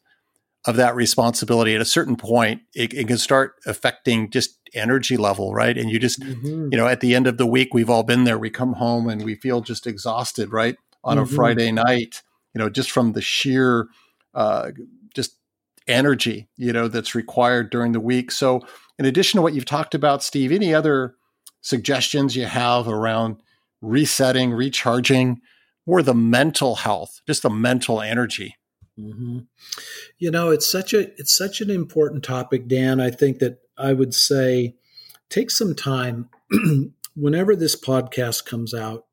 of 0.66 0.76
that 0.76 0.96
responsibility 0.96 1.74
at 1.74 1.82
a 1.82 1.86
certain 1.86 2.16
point 2.16 2.62
it, 2.76 2.94
it, 2.94 3.08
can 3.08 3.18
start 3.18 3.56
affecting 3.66 4.30
just 4.30 4.60
energy 4.74 5.18
level 5.18 5.54
right? 5.54 5.78
And 5.78 5.90
you 5.90 6.00
just 6.00 6.22
mm-hmm. 6.22 6.70
you 6.72 6.78
know 6.78 6.88
at 6.88 7.02
the 7.02 7.16
end 7.16 7.28
of 7.28 7.38
the 7.38 7.48
week 7.48 7.74
we've 7.74 7.90
all 7.90 8.04
been 8.04 8.24
there. 8.24 8.38
We 8.38 8.50
come 8.50 8.74
home 8.74 9.10
and 9.10 9.24
we 9.24 9.36
feel 9.36 9.62
just 9.62 9.88
exhausted 9.88 10.52
right? 10.52 10.78
On 11.04 11.18
mm-hmm. 11.18 11.34
a 11.34 11.36
friday 11.36 11.72
night 11.72 12.22
you 12.54 12.60
know 12.60 12.70
just 12.70 12.92
from 12.92 13.14
the 13.14 13.22
sheer 13.22 13.88
uh, 14.34 14.72
just 15.14 15.36
energy 15.88 16.48
you 16.58 16.72
know 16.72 16.88
that's 16.88 17.16
required 17.16 17.70
during 17.70 17.92
the 17.92 18.00
week. 18.00 18.32
So 18.32 18.62
in 19.00 19.06
addition 19.06 19.40
to 19.40 19.42
what 19.42 19.54
you've 19.54 19.66
talked 19.66 19.96
about 19.96 20.24
steve 20.24 20.52
any 20.52 20.74
other 20.74 21.16
suggestions 21.62 22.36
you 22.36 22.46
have 22.46 22.88
around 22.88 23.38
resetting 23.82 24.52
recharging 24.52 25.42
or 25.88 26.04
the 26.04 26.14
mental 26.14 26.76
health 26.76 27.22
just 27.26 27.42
the 27.42 27.50
mental 27.50 28.00
energy 28.00 28.56
Mm-hmm. 29.02 29.40
You 30.18 30.32
know, 30.32 30.52
it's 30.52 30.72
such 30.72 30.94
a 30.94 31.10
it's 31.20 31.36
such 31.36 31.62
an 31.62 31.70
important 31.70 32.24
topic, 32.24 32.68
Dan. 32.68 33.00
I 33.00 33.10
think 33.10 33.40
that 33.40 33.60
I 33.78 33.94
would 33.94 34.14
say 34.14 34.76
take 35.30 35.52
some 35.52 35.76
time 35.76 36.30
whenever 37.16 37.56
this 37.56 37.80
podcast 37.80 38.46
comes 38.46 38.74
out. 38.74 39.06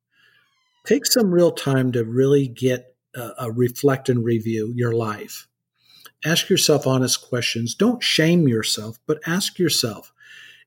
Take 0.87 1.07
some 1.07 1.33
real 1.33 1.53
time 1.53 1.93
to 1.93 2.05
really 2.05 2.49
get 2.49 2.95
a, 3.15 3.31
a 3.41 3.53
reflect 3.53 4.09
and 4.09 4.25
review 4.25 4.73
your 4.75 4.93
life. 4.93 5.47
Ask 6.25 6.49
yourself 6.49 6.87
honest 6.87 7.29
questions. 7.29 7.75
Don't 7.75 8.03
shame 8.03 8.49
yourself, 8.49 8.99
but 9.07 9.21
ask 9.27 9.59
yourself, 9.59 10.13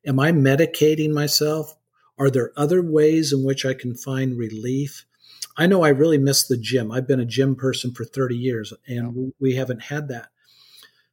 am 0.06 0.20
I 0.20 0.32
medicating 0.32 1.12
myself? 1.12 1.76
Are 2.18 2.30
there 2.30 2.54
other 2.56 2.82
ways 2.82 3.34
in 3.34 3.44
which 3.44 3.66
I 3.66 3.74
can 3.74 3.96
find 3.96 4.38
relief? 4.38 5.06
I 5.58 5.68
know 5.68 5.84
I 5.84 5.90
really 5.90 6.18
miss 6.18 6.48
the 6.48 6.58
gym. 6.58 6.92
I've 6.92 7.08
been 7.08 7.20
a 7.20 7.26
gym 7.26 7.56
person 7.56 7.94
for 7.94 8.06
30 8.06 8.36
years 8.36 8.74
and 8.88 9.16
yeah. 9.16 9.30
we 9.40 9.56
haven't 9.56 9.84
had 9.84 10.08
that. 10.10 10.30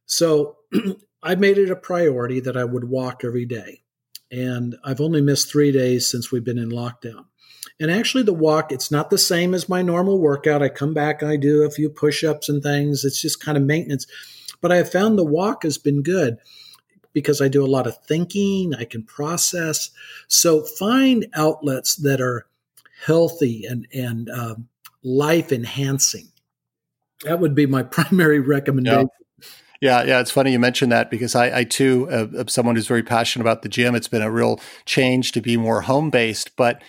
So 0.05 0.57
I 1.23 1.35
made 1.35 1.57
it 1.57 1.71
a 1.71 1.75
priority 1.75 2.39
that 2.41 2.57
I 2.57 2.63
would 2.63 2.85
walk 2.85 3.23
every 3.23 3.45
day. 3.45 3.81
And 4.31 4.75
I've 4.83 5.01
only 5.01 5.21
missed 5.21 5.51
three 5.51 5.71
days 5.71 6.09
since 6.09 6.31
we've 6.31 6.43
been 6.43 6.59
in 6.59 6.69
lockdown. 6.69 7.25
And 7.79 7.89
actually, 7.89 8.23
the 8.23 8.33
walk, 8.33 8.71
it's 8.71 8.91
not 8.91 9.09
the 9.09 9.17
same 9.17 9.53
as 9.53 9.69
my 9.69 9.81
normal 9.81 10.19
workout. 10.19 10.61
I 10.61 10.69
come 10.69 10.93
back, 10.93 11.23
I 11.23 11.37
do 11.37 11.63
a 11.63 11.71
few 11.71 11.89
push 11.89 12.23
ups 12.23 12.49
and 12.49 12.61
things. 12.61 13.05
It's 13.05 13.21
just 13.21 13.43
kind 13.43 13.57
of 13.57 13.63
maintenance. 13.63 14.05
But 14.61 14.71
I 14.71 14.77
have 14.77 14.91
found 14.91 15.17
the 15.17 15.25
walk 15.25 15.63
has 15.63 15.77
been 15.77 16.03
good 16.03 16.37
because 17.13 17.41
I 17.41 17.47
do 17.47 17.65
a 17.65 17.67
lot 17.67 17.87
of 17.87 17.97
thinking, 18.03 18.73
I 18.75 18.83
can 18.83 19.03
process. 19.03 19.91
So 20.27 20.61
find 20.63 21.27
outlets 21.33 21.95
that 21.95 22.21
are 22.21 22.45
healthy 23.05 23.65
and 23.65 23.87
and 23.93 24.29
um, 24.29 24.67
life 25.03 25.51
enhancing. 25.51 26.27
That 27.23 27.39
would 27.39 27.55
be 27.55 27.65
my 27.65 27.83
primary 27.97 28.39
recommendation. 28.39 29.01
Yeah. 29.01 29.15
Yeah, 29.81 30.03
yeah, 30.03 30.19
it's 30.19 30.31
funny 30.31 30.51
you 30.51 30.59
mentioned 30.59 30.91
that 30.91 31.09
because 31.09 31.35
I, 31.35 31.59
I 31.59 31.63
too 31.63 32.09
uh, 32.11 32.27
am 32.39 32.49
someone 32.49 32.75
who's 32.75 32.87
very 32.87 33.01
passionate 33.01 33.43
about 33.43 33.61
the 33.61 33.69
gym. 33.69 33.95
It's 33.95 34.09
been 34.09 34.21
a 34.21 34.29
real 34.29 34.59
change 34.83 35.31
to 35.31 35.41
be 35.41 35.55
more 35.55 35.79
home 35.79 36.09
based, 36.09 36.57
but 36.57 36.81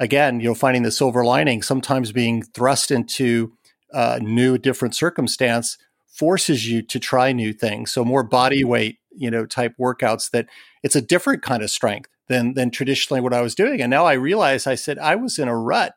again, 0.00 0.40
you 0.40 0.48
know, 0.48 0.54
finding 0.54 0.82
the 0.82 0.90
silver 0.90 1.26
lining, 1.26 1.60
sometimes 1.60 2.10
being 2.10 2.42
thrust 2.42 2.90
into 2.90 3.52
a 3.92 4.18
new, 4.20 4.56
different 4.56 4.94
circumstance 4.94 5.76
forces 6.06 6.66
you 6.66 6.80
to 6.82 6.98
try 6.98 7.32
new 7.32 7.52
things. 7.52 7.92
So 7.92 8.02
more 8.02 8.22
body 8.22 8.64
weight, 8.64 8.98
you 9.10 9.30
know, 9.30 9.44
type 9.44 9.74
workouts 9.78 10.30
that 10.30 10.46
it's 10.82 10.96
a 10.96 11.02
different 11.02 11.42
kind 11.42 11.62
of 11.62 11.70
strength 11.70 12.08
than 12.28 12.54
than 12.54 12.70
traditionally 12.70 13.20
what 13.20 13.34
I 13.34 13.40
was 13.40 13.54
doing. 13.54 13.80
And 13.80 13.90
now 13.90 14.04
I 14.04 14.14
realize 14.14 14.66
I 14.66 14.74
said 14.74 14.98
I 14.98 15.16
was 15.16 15.38
in 15.38 15.48
a 15.48 15.56
rut. 15.56 15.94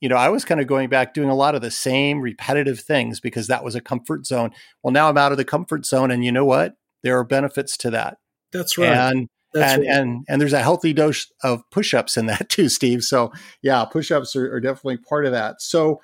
You 0.00 0.08
know, 0.08 0.16
I 0.16 0.30
was 0.30 0.44
kind 0.44 0.60
of 0.60 0.66
going 0.66 0.88
back 0.88 1.12
doing 1.12 1.28
a 1.28 1.34
lot 1.34 1.54
of 1.54 1.60
the 1.60 1.70
same 1.70 2.20
repetitive 2.20 2.80
things 2.80 3.20
because 3.20 3.48
that 3.48 3.64
was 3.64 3.74
a 3.74 3.80
comfort 3.80 4.26
zone. 4.26 4.50
Well, 4.82 4.92
now 4.92 5.08
I'm 5.08 5.18
out 5.18 5.32
of 5.32 5.38
the 5.38 5.44
comfort 5.44 5.84
zone 5.84 6.10
and 6.10 6.24
you 6.24 6.32
know 6.32 6.44
what? 6.44 6.74
There 7.02 7.18
are 7.18 7.24
benefits 7.24 7.76
to 7.78 7.90
that. 7.90 8.18
That's 8.52 8.78
right. 8.78 8.88
And 8.88 9.28
That's 9.52 9.74
and, 9.74 9.82
right. 9.82 9.90
and 9.90 10.24
and 10.28 10.40
there's 10.40 10.54
a 10.54 10.62
healthy 10.62 10.92
dose 10.92 11.30
of 11.42 11.62
push-ups 11.70 12.16
in 12.16 12.26
that 12.26 12.48
too, 12.50 12.68
Steve. 12.68 13.02
So 13.02 13.32
yeah, 13.62 13.84
push-ups 13.84 14.36
are, 14.36 14.54
are 14.54 14.60
definitely 14.60 14.98
part 14.98 15.26
of 15.26 15.32
that. 15.32 15.60
So 15.60 16.00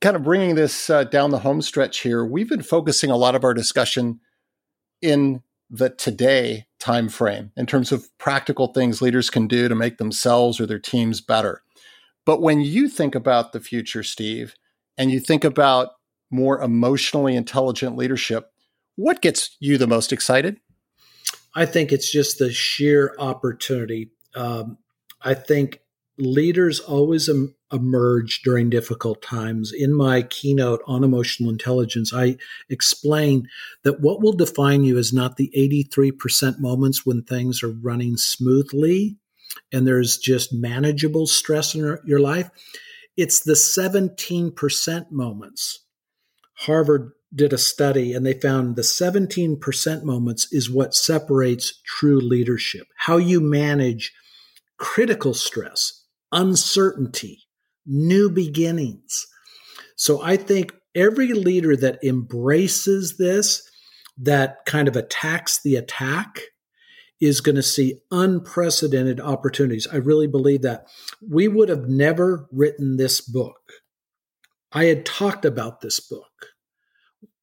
kind 0.00 0.16
of 0.16 0.22
bringing 0.22 0.54
this 0.54 0.88
uh, 0.88 1.04
down 1.04 1.30
the 1.30 1.40
home 1.40 1.60
stretch 1.60 2.00
here, 2.00 2.24
we've 2.24 2.48
been 2.48 2.62
focusing 2.62 3.10
a 3.10 3.16
lot 3.16 3.34
of 3.34 3.44
our 3.44 3.52
discussion 3.52 4.20
in 5.02 5.42
the 5.70 5.90
today 5.90 6.66
time 6.78 7.08
frame 7.08 7.52
in 7.56 7.66
terms 7.66 7.92
of 7.92 8.06
practical 8.18 8.68
things 8.68 9.00
leaders 9.00 9.30
can 9.30 9.46
do 9.46 9.68
to 9.68 9.74
make 9.74 9.98
themselves 9.98 10.60
or 10.60 10.66
their 10.66 10.78
teams 10.78 11.20
better. 11.20 11.62
But 12.26 12.42
when 12.42 12.60
you 12.60 12.88
think 12.88 13.14
about 13.14 13.52
the 13.52 13.60
future, 13.60 14.02
Steve, 14.02 14.54
and 14.98 15.10
you 15.10 15.20
think 15.20 15.44
about 15.44 15.90
more 16.30 16.60
emotionally 16.60 17.36
intelligent 17.36 17.96
leadership, 17.96 18.52
what 18.96 19.22
gets 19.22 19.56
you 19.60 19.78
the 19.78 19.86
most 19.86 20.12
excited? 20.12 20.58
I 21.54 21.66
think 21.66 21.92
it's 21.92 22.10
just 22.10 22.38
the 22.38 22.52
sheer 22.52 23.14
opportunity. 23.18 24.10
Um, 24.34 24.78
I 25.22 25.34
think 25.34 25.80
leaders 26.20 26.80
always 26.80 27.28
em- 27.28 27.54
emerge 27.72 28.42
during 28.42 28.70
difficult 28.70 29.22
times. 29.22 29.72
In 29.72 29.94
my 29.94 30.22
keynote 30.22 30.80
on 30.86 31.04
emotional 31.04 31.50
intelligence, 31.50 32.12
I 32.14 32.36
explain 32.68 33.48
that 33.84 34.00
what 34.00 34.20
will 34.20 34.32
define 34.32 34.84
you 34.84 34.98
is 34.98 35.12
not 35.12 35.36
the 35.36 35.50
83% 35.56 36.58
moments 36.58 37.06
when 37.06 37.22
things 37.22 37.62
are 37.62 37.72
running 37.72 38.16
smoothly 38.16 39.16
and 39.72 39.86
there's 39.86 40.18
just 40.18 40.52
manageable 40.52 41.26
stress 41.26 41.74
in 41.74 41.98
your 42.04 42.20
life. 42.20 42.50
it's 43.16 43.40
the 43.40 43.52
17% 43.52 45.10
moments. 45.10 45.84
Harvard 46.54 47.12
did 47.34 47.52
a 47.52 47.58
study 47.58 48.12
and 48.12 48.24
they 48.24 48.32
found 48.32 48.76
the 48.76 48.82
17% 48.82 50.04
moments 50.04 50.48
is 50.52 50.70
what 50.70 50.94
separates 50.94 51.80
true 51.84 52.20
leadership. 52.20 52.86
How 52.96 53.18
you 53.18 53.40
manage 53.40 54.12
critical 54.78 55.34
stress, 55.34 55.99
uncertainty, 56.32 57.40
new 57.86 58.30
beginnings. 58.30 59.26
So 59.96 60.22
I 60.22 60.36
think 60.36 60.74
every 60.94 61.32
leader 61.32 61.76
that 61.76 62.02
embraces 62.02 63.16
this, 63.18 63.62
that 64.18 64.64
kind 64.66 64.88
of 64.88 64.96
attacks 64.96 65.60
the 65.62 65.76
attack, 65.76 66.40
is 67.20 67.42
going 67.42 67.56
to 67.56 67.62
see 67.62 68.00
unprecedented 68.10 69.20
opportunities. 69.20 69.86
I 69.92 69.96
really 69.96 70.26
believe 70.26 70.62
that. 70.62 70.86
We 71.28 71.48
would 71.48 71.68
have 71.68 71.86
never 71.86 72.48
written 72.50 72.96
this 72.96 73.20
book. 73.20 73.60
I 74.72 74.84
had 74.84 75.04
talked 75.04 75.44
about 75.44 75.80
this 75.80 76.00
book. 76.00 76.46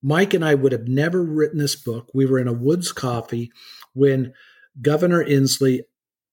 Mike 0.02 0.34
and 0.34 0.44
I 0.44 0.56
would 0.56 0.72
have 0.72 0.88
never 0.88 1.24
written 1.24 1.60
this 1.60 1.76
book. 1.76 2.10
We 2.14 2.26
were 2.26 2.40
in 2.40 2.48
a 2.48 2.54
Woods 2.54 2.92
Coffee 2.92 3.52
when 3.94 4.34
Governor 4.82 5.24
Inslee 5.24 5.82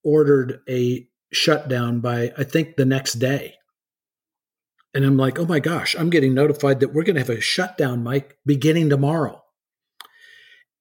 ordered 0.03 0.59
a 0.69 1.07
shutdown 1.35 1.99
by, 1.99 2.31
I 2.37 2.43
think, 2.43 2.75
the 2.75 2.85
next 2.85 3.13
day. 3.13 3.55
And 4.93 5.03
I'm 5.03 5.17
like, 5.17 5.37
oh 5.37 5.45
my 5.45 5.59
gosh, 5.59 5.95
I'm 5.97 6.09
getting 6.09 6.33
notified 6.33 6.79
that 6.79 6.93
we're 6.93 7.03
going 7.03 7.15
to 7.15 7.21
have 7.21 7.29
a 7.29 7.41
shutdown, 7.41 8.03
Mike, 8.03 8.37
beginning 8.45 8.89
tomorrow. 8.89 9.43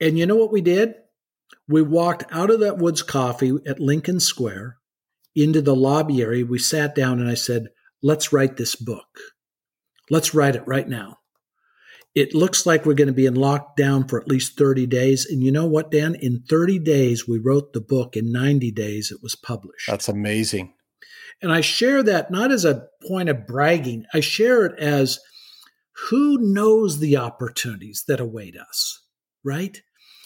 And 0.00 0.18
you 0.18 0.26
know 0.26 0.36
what 0.36 0.52
we 0.52 0.61
did? 0.61 0.94
We 1.68 1.82
walked 1.82 2.24
out 2.30 2.50
of 2.50 2.61
that 2.61 2.78
Woods 2.78 3.02
Coffee 3.02 3.57
at 3.66 3.80
Lincoln 3.80 4.20
Square 4.20 4.76
into 5.34 5.61
the 5.61 5.74
lobby 5.74 6.22
area. 6.22 6.46
We 6.46 6.59
sat 6.59 6.94
down 6.94 7.20
and 7.20 7.28
I 7.28 7.34
said, 7.34 7.68
let's 8.02 8.32
write 8.32 8.57
this 8.57 8.76
book. 8.76 9.18
Let's 10.11 10.34
write 10.34 10.57
it 10.57 10.66
right 10.66 10.88
now. 10.88 11.18
It 12.14 12.34
looks 12.34 12.64
like 12.64 12.86
we're 12.86 12.94
going 12.94 13.08
to 13.08 13.12
be 13.12 13.26
in 13.26 13.34
lockdown 13.34 14.08
for 14.08 14.20
at 14.20 14.28
least 14.28 14.56
30 14.56 14.86
days. 14.86 15.26
And 15.26 15.42
you 15.42 15.50
know 15.50 15.66
what, 15.66 15.90
Dan? 15.90 16.14
In 16.14 16.44
30 16.48 16.78
days, 16.78 17.26
we 17.26 17.38
wrote 17.38 17.72
the 17.72 17.80
book. 17.80 18.16
In 18.16 18.30
90 18.30 18.70
days, 18.70 19.10
it 19.10 19.18
was 19.20 19.34
published. 19.34 19.88
That's 19.88 20.08
amazing. 20.08 20.74
And 21.42 21.52
I 21.52 21.60
share 21.60 22.02
that 22.04 22.30
not 22.30 22.52
as 22.52 22.64
a 22.64 22.86
point 23.08 23.28
of 23.28 23.46
bragging, 23.46 24.04
I 24.14 24.20
share 24.20 24.64
it 24.64 24.78
as 24.78 25.18
who 26.08 26.38
knows 26.38 26.98
the 26.98 27.16
opportunities 27.16 28.04
that 28.08 28.20
await 28.20 28.56
us, 28.56 29.02
right? 29.44 29.80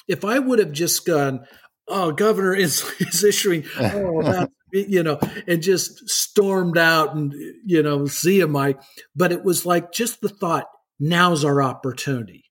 If 0.06 0.24
I 0.24 0.38
would 0.38 0.58
have 0.58 0.72
just 0.72 1.06
gone, 1.06 1.46
oh, 1.86 2.12
governor 2.12 2.54
is, 2.54 2.84
is 3.00 3.24
issuing, 3.24 3.64
oh, 3.80 4.46
you 4.72 5.02
know, 5.02 5.18
and 5.46 5.62
just 5.62 6.08
stormed 6.08 6.78
out 6.78 7.14
and, 7.14 7.32
you 7.64 7.82
know, 7.82 8.06
see 8.06 8.36
you, 8.36 8.46
Mike. 8.48 8.80
But 9.16 9.32
it 9.32 9.42
was 9.42 9.64
like 9.64 9.92
just 9.92 10.20
the 10.20 10.28
thought, 10.28 10.66
now's 10.98 11.44
our 11.44 11.62
opportunity. 11.62 12.44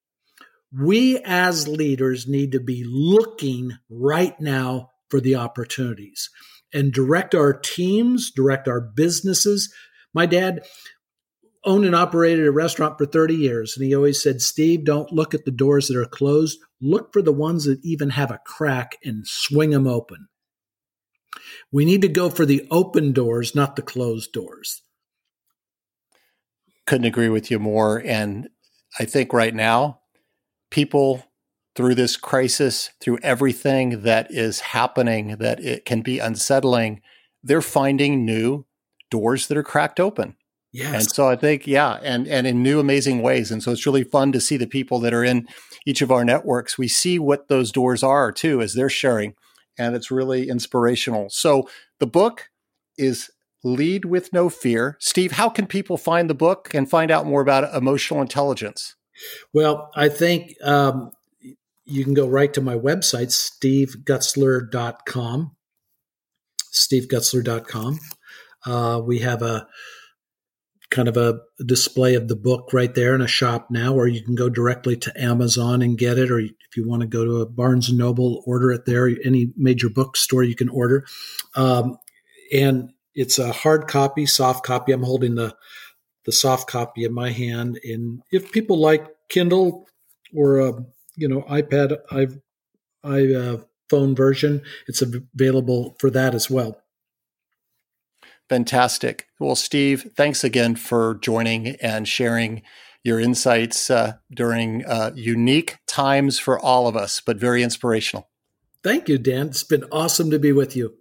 We 0.71 1.19
as 1.23 1.67
leaders 1.67 2.27
need 2.27 2.51
to 2.51 2.59
be 2.59 2.83
looking 2.85 3.77
right 3.89 4.39
now 4.39 4.91
for 5.09 5.21
the 5.21 5.35
opportunities 5.35 6.29
and 6.73 6.91
direct 6.91 7.33
our 7.33 7.53
teams, 7.53 8.31
direct 8.31 8.67
our 8.67 8.81
businesses. 8.81 9.73
My 10.13 10.25
dad 10.25 10.65
owned 11.63 11.85
and 11.85 11.95
operated 11.95 12.45
a 12.45 12.51
restaurant 12.51 12.97
for 12.97 13.05
30 13.05 13.35
years, 13.35 13.75
and 13.75 13.85
he 13.85 13.95
always 13.95 14.21
said, 14.21 14.41
Steve, 14.41 14.85
don't 14.85 15.11
look 15.11 15.33
at 15.33 15.45
the 15.45 15.51
doors 15.51 15.87
that 15.87 15.97
are 15.97 16.05
closed. 16.05 16.59
Look 16.81 17.13
for 17.13 17.21
the 17.21 17.33
ones 17.33 17.65
that 17.65 17.79
even 17.83 18.11
have 18.11 18.31
a 18.31 18.41
crack 18.45 18.97
and 19.03 19.25
swing 19.25 19.71
them 19.71 19.87
open. 19.87 20.27
We 21.71 21.85
need 21.85 22.01
to 22.01 22.07
go 22.07 22.29
for 22.29 22.45
the 22.45 22.65
open 22.71 23.11
doors, 23.11 23.55
not 23.55 23.75
the 23.75 23.81
closed 23.81 24.31
doors. 24.31 24.81
Couldn't 26.87 27.05
agree 27.05 27.29
with 27.29 27.51
you 27.51 27.59
more. 27.59 28.01
And 28.03 28.49
I 28.99 29.05
think 29.05 29.33
right 29.33 29.53
now, 29.53 29.99
people 30.71 31.23
through 31.75 31.93
this 31.93 32.17
crisis, 32.17 32.89
through 32.99 33.19
everything 33.21 34.01
that 34.01 34.27
is 34.31 34.61
happening, 34.61 35.37
that 35.37 35.59
it 35.59 35.85
can 35.85 36.01
be 36.01 36.17
unsettling, 36.17 37.01
they're 37.43 37.61
finding 37.61 38.25
new 38.25 38.65
doors 39.11 39.47
that 39.47 39.57
are 39.57 39.63
cracked 39.63 39.99
open. 39.99 40.35
Yes. 40.73 40.93
And 40.93 41.11
so 41.11 41.29
I 41.29 41.35
think, 41.35 41.65
yeah, 41.65 41.99
and 42.03 42.27
and 42.27 42.45
in 42.45 42.61
new 42.61 42.79
amazing 42.79 43.21
ways. 43.21 43.51
And 43.51 43.63
so 43.63 43.71
it's 43.71 43.85
really 43.85 44.03
fun 44.03 44.31
to 44.31 44.41
see 44.41 44.57
the 44.57 44.67
people 44.67 44.99
that 44.99 45.13
are 45.13 45.23
in 45.23 45.47
each 45.85 46.01
of 46.01 46.11
our 46.11 46.25
networks. 46.25 46.77
We 46.77 46.87
see 46.87 47.19
what 47.19 47.47
those 47.47 47.71
doors 47.71 48.03
are 48.03 48.31
too 48.31 48.61
as 48.61 48.73
they're 48.73 48.89
sharing. 48.89 49.33
And 49.79 49.95
it's 49.95 50.11
really 50.11 50.49
inspirational. 50.49 51.27
So 51.29 51.69
the 51.99 52.07
book 52.07 52.49
is 52.97 53.29
Lead 53.63 54.05
with 54.05 54.33
No 54.33 54.49
Fear. 54.49 54.97
Steve, 54.99 55.33
how 55.33 55.49
can 55.49 55.67
people 55.67 55.97
find 55.97 56.27
the 56.29 56.35
book 56.35 56.73
and 56.73 56.89
find 56.89 57.11
out 57.11 57.25
more 57.25 57.41
about 57.41 57.75
emotional 57.75 58.21
intelligence? 58.21 58.95
Well, 59.53 59.91
I 59.95 60.09
think 60.09 60.53
um, 60.63 61.11
you 61.85 62.03
can 62.03 62.13
go 62.13 62.27
right 62.27 62.53
to 62.53 62.61
my 62.61 62.75
website, 62.75 63.31
stevegutzler.com. 63.31 65.55
Stevegutzler.com. 66.73 67.99
Uh, 68.65 69.01
we 69.03 69.19
have 69.19 69.41
a 69.41 69.67
kind 70.89 71.07
of 71.07 71.17
a 71.17 71.39
display 71.65 72.15
of 72.15 72.27
the 72.27 72.35
book 72.35 72.69
right 72.71 72.95
there 72.95 73.13
in 73.13 73.21
a 73.21 73.27
shop 73.27 73.67
now, 73.69 73.93
or 73.93 74.07
you 74.07 74.23
can 74.23 74.35
go 74.35 74.49
directly 74.49 74.95
to 74.95 75.21
Amazon 75.21 75.81
and 75.81 75.97
get 75.97 76.17
it, 76.17 76.31
or 76.31 76.39
if 76.39 76.51
you 76.75 76.87
want 76.87 77.01
to 77.01 77.07
go 77.07 77.25
to 77.25 77.41
a 77.41 77.45
Barnes 77.45 77.89
and 77.89 77.97
Noble, 77.97 78.43
order 78.45 78.71
it 78.71 78.85
there. 78.85 79.09
Any 79.25 79.51
major 79.57 79.89
bookstore 79.89 80.43
you 80.43 80.55
can 80.55 80.69
order, 80.69 81.05
um, 81.55 81.97
and 82.53 82.91
it's 83.17 83.39
a 83.39 83.51
hard 83.51 83.87
copy, 83.87 84.25
soft 84.25 84.63
copy. 84.63 84.93
I'm 84.93 85.03
holding 85.03 85.35
the 85.35 85.55
the 86.25 86.31
soft 86.31 86.69
copy 86.69 87.03
in 87.03 87.13
my 87.13 87.31
hand, 87.31 87.79
and 87.83 88.21
if 88.31 88.51
people 88.51 88.79
like 88.79 89.07
Kindle 89.27 89.87
or 90.33 90.59
a 90.59 90.73
you 91.15 91.27
know 91.27 91.41
iPad, 91.49 91.97
I've 92.11 92.39
i 93.03 93.33
uh, 93.33 93.57
phone 93.89 94.15
version, 94.15 94.61
it's 94.87 95.01
available 95.01 95.95
for 95.99 96.09
that 96.09 96.35
as 96.35 96.49
well. 96.49 96.81
Fantastic. 98.49 99.27
Well, 99.39 99.55
Steve, 99.55 100.11
thanks 100.15 100.43
again 100.43 100.75
for 100.75 101.15
joining 101.21 101.75
and 101.77 102.07
sharing 102.07 102.61
your 103.03 103.19
insights 103.19 103.89
uh, 103.89 104.13
during 104.33 104.85
uh, 104.85 105.11
unique 105.15 105.77
times 105.87 106.39
for 106.39 106.59
all 106.59 106.87
of 106.87 106.95
us, 106.95 107.21
but 107.25 107.37
very 107.37 107.63
inspirational. 107.63 108.29
Thank 108.83 109.09
you, 109.09 109.17
Dan. 109.17 109.47
It's 109.47 109.63
been 109.63 109.85
awesome 109.91 110.29
to 110.31 110.39
be 110.39 110.51
with 110.51 110.75
you. 110.75 110.96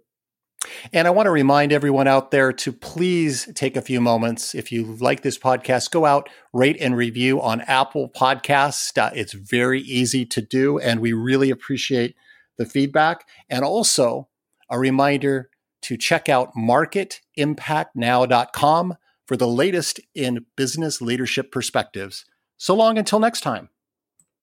And 0.93 1.07
I 1.07 1.11
want 1.11 1.27
to 1.27 1.31
remind 1.31 1.71
everyone 1.71 2.07
out 2.07 2.31
there 2.31 2.51
to 2.53 2.71
please 2.71 3.49
take 3.55 3.75
a 3.75 3.81
few 3.81 4.01
moments. 4.01 4.55
If 4.55 4.71
you 4.71 4.83
like 4.83 5.21
this 5.21 5.37
podcast, 5.37 5.91
go 5.91 6.05
out, 6.05 6.29
rate 6.53 6.77
and 6.79 6.95
review 6.95 7.41
on 7.41 7.61
Apple 7.61 8.09
Podcasts. 8.09 8.97
Uh, 8.97 9.11
it's 9.13 9.33
very 9.33 9.81
easy 9.81 10.25
to 10.25 10.41
do, 10.41 10.79
and 10.79 10.99
we 10.99 11.13
really 11.13 11.49
appreciate 11.49 12.15
the 12.57 12.65
feedback. 12.65 13.27
And 13.49 13.63
also, 13.63 14.29
a 14.69 14.79
reminder 14.79 15.49
to 15.83 15.97
check 15.97 16.29
out 16.29 16.53
marketimpactnow.com 16.57 18.97
for 19.25 19.37
the 19.37 19.47
latest 19.47 19.99
in 20.15 20.45
business 20.55 21.01
leadership 21.01 21.51
perspectives. 21.51 22.25
So 22.57 22.75
long 22.75 22.97
until 22.97 23.19
next 23.19 23.41
time. 23.41 23.69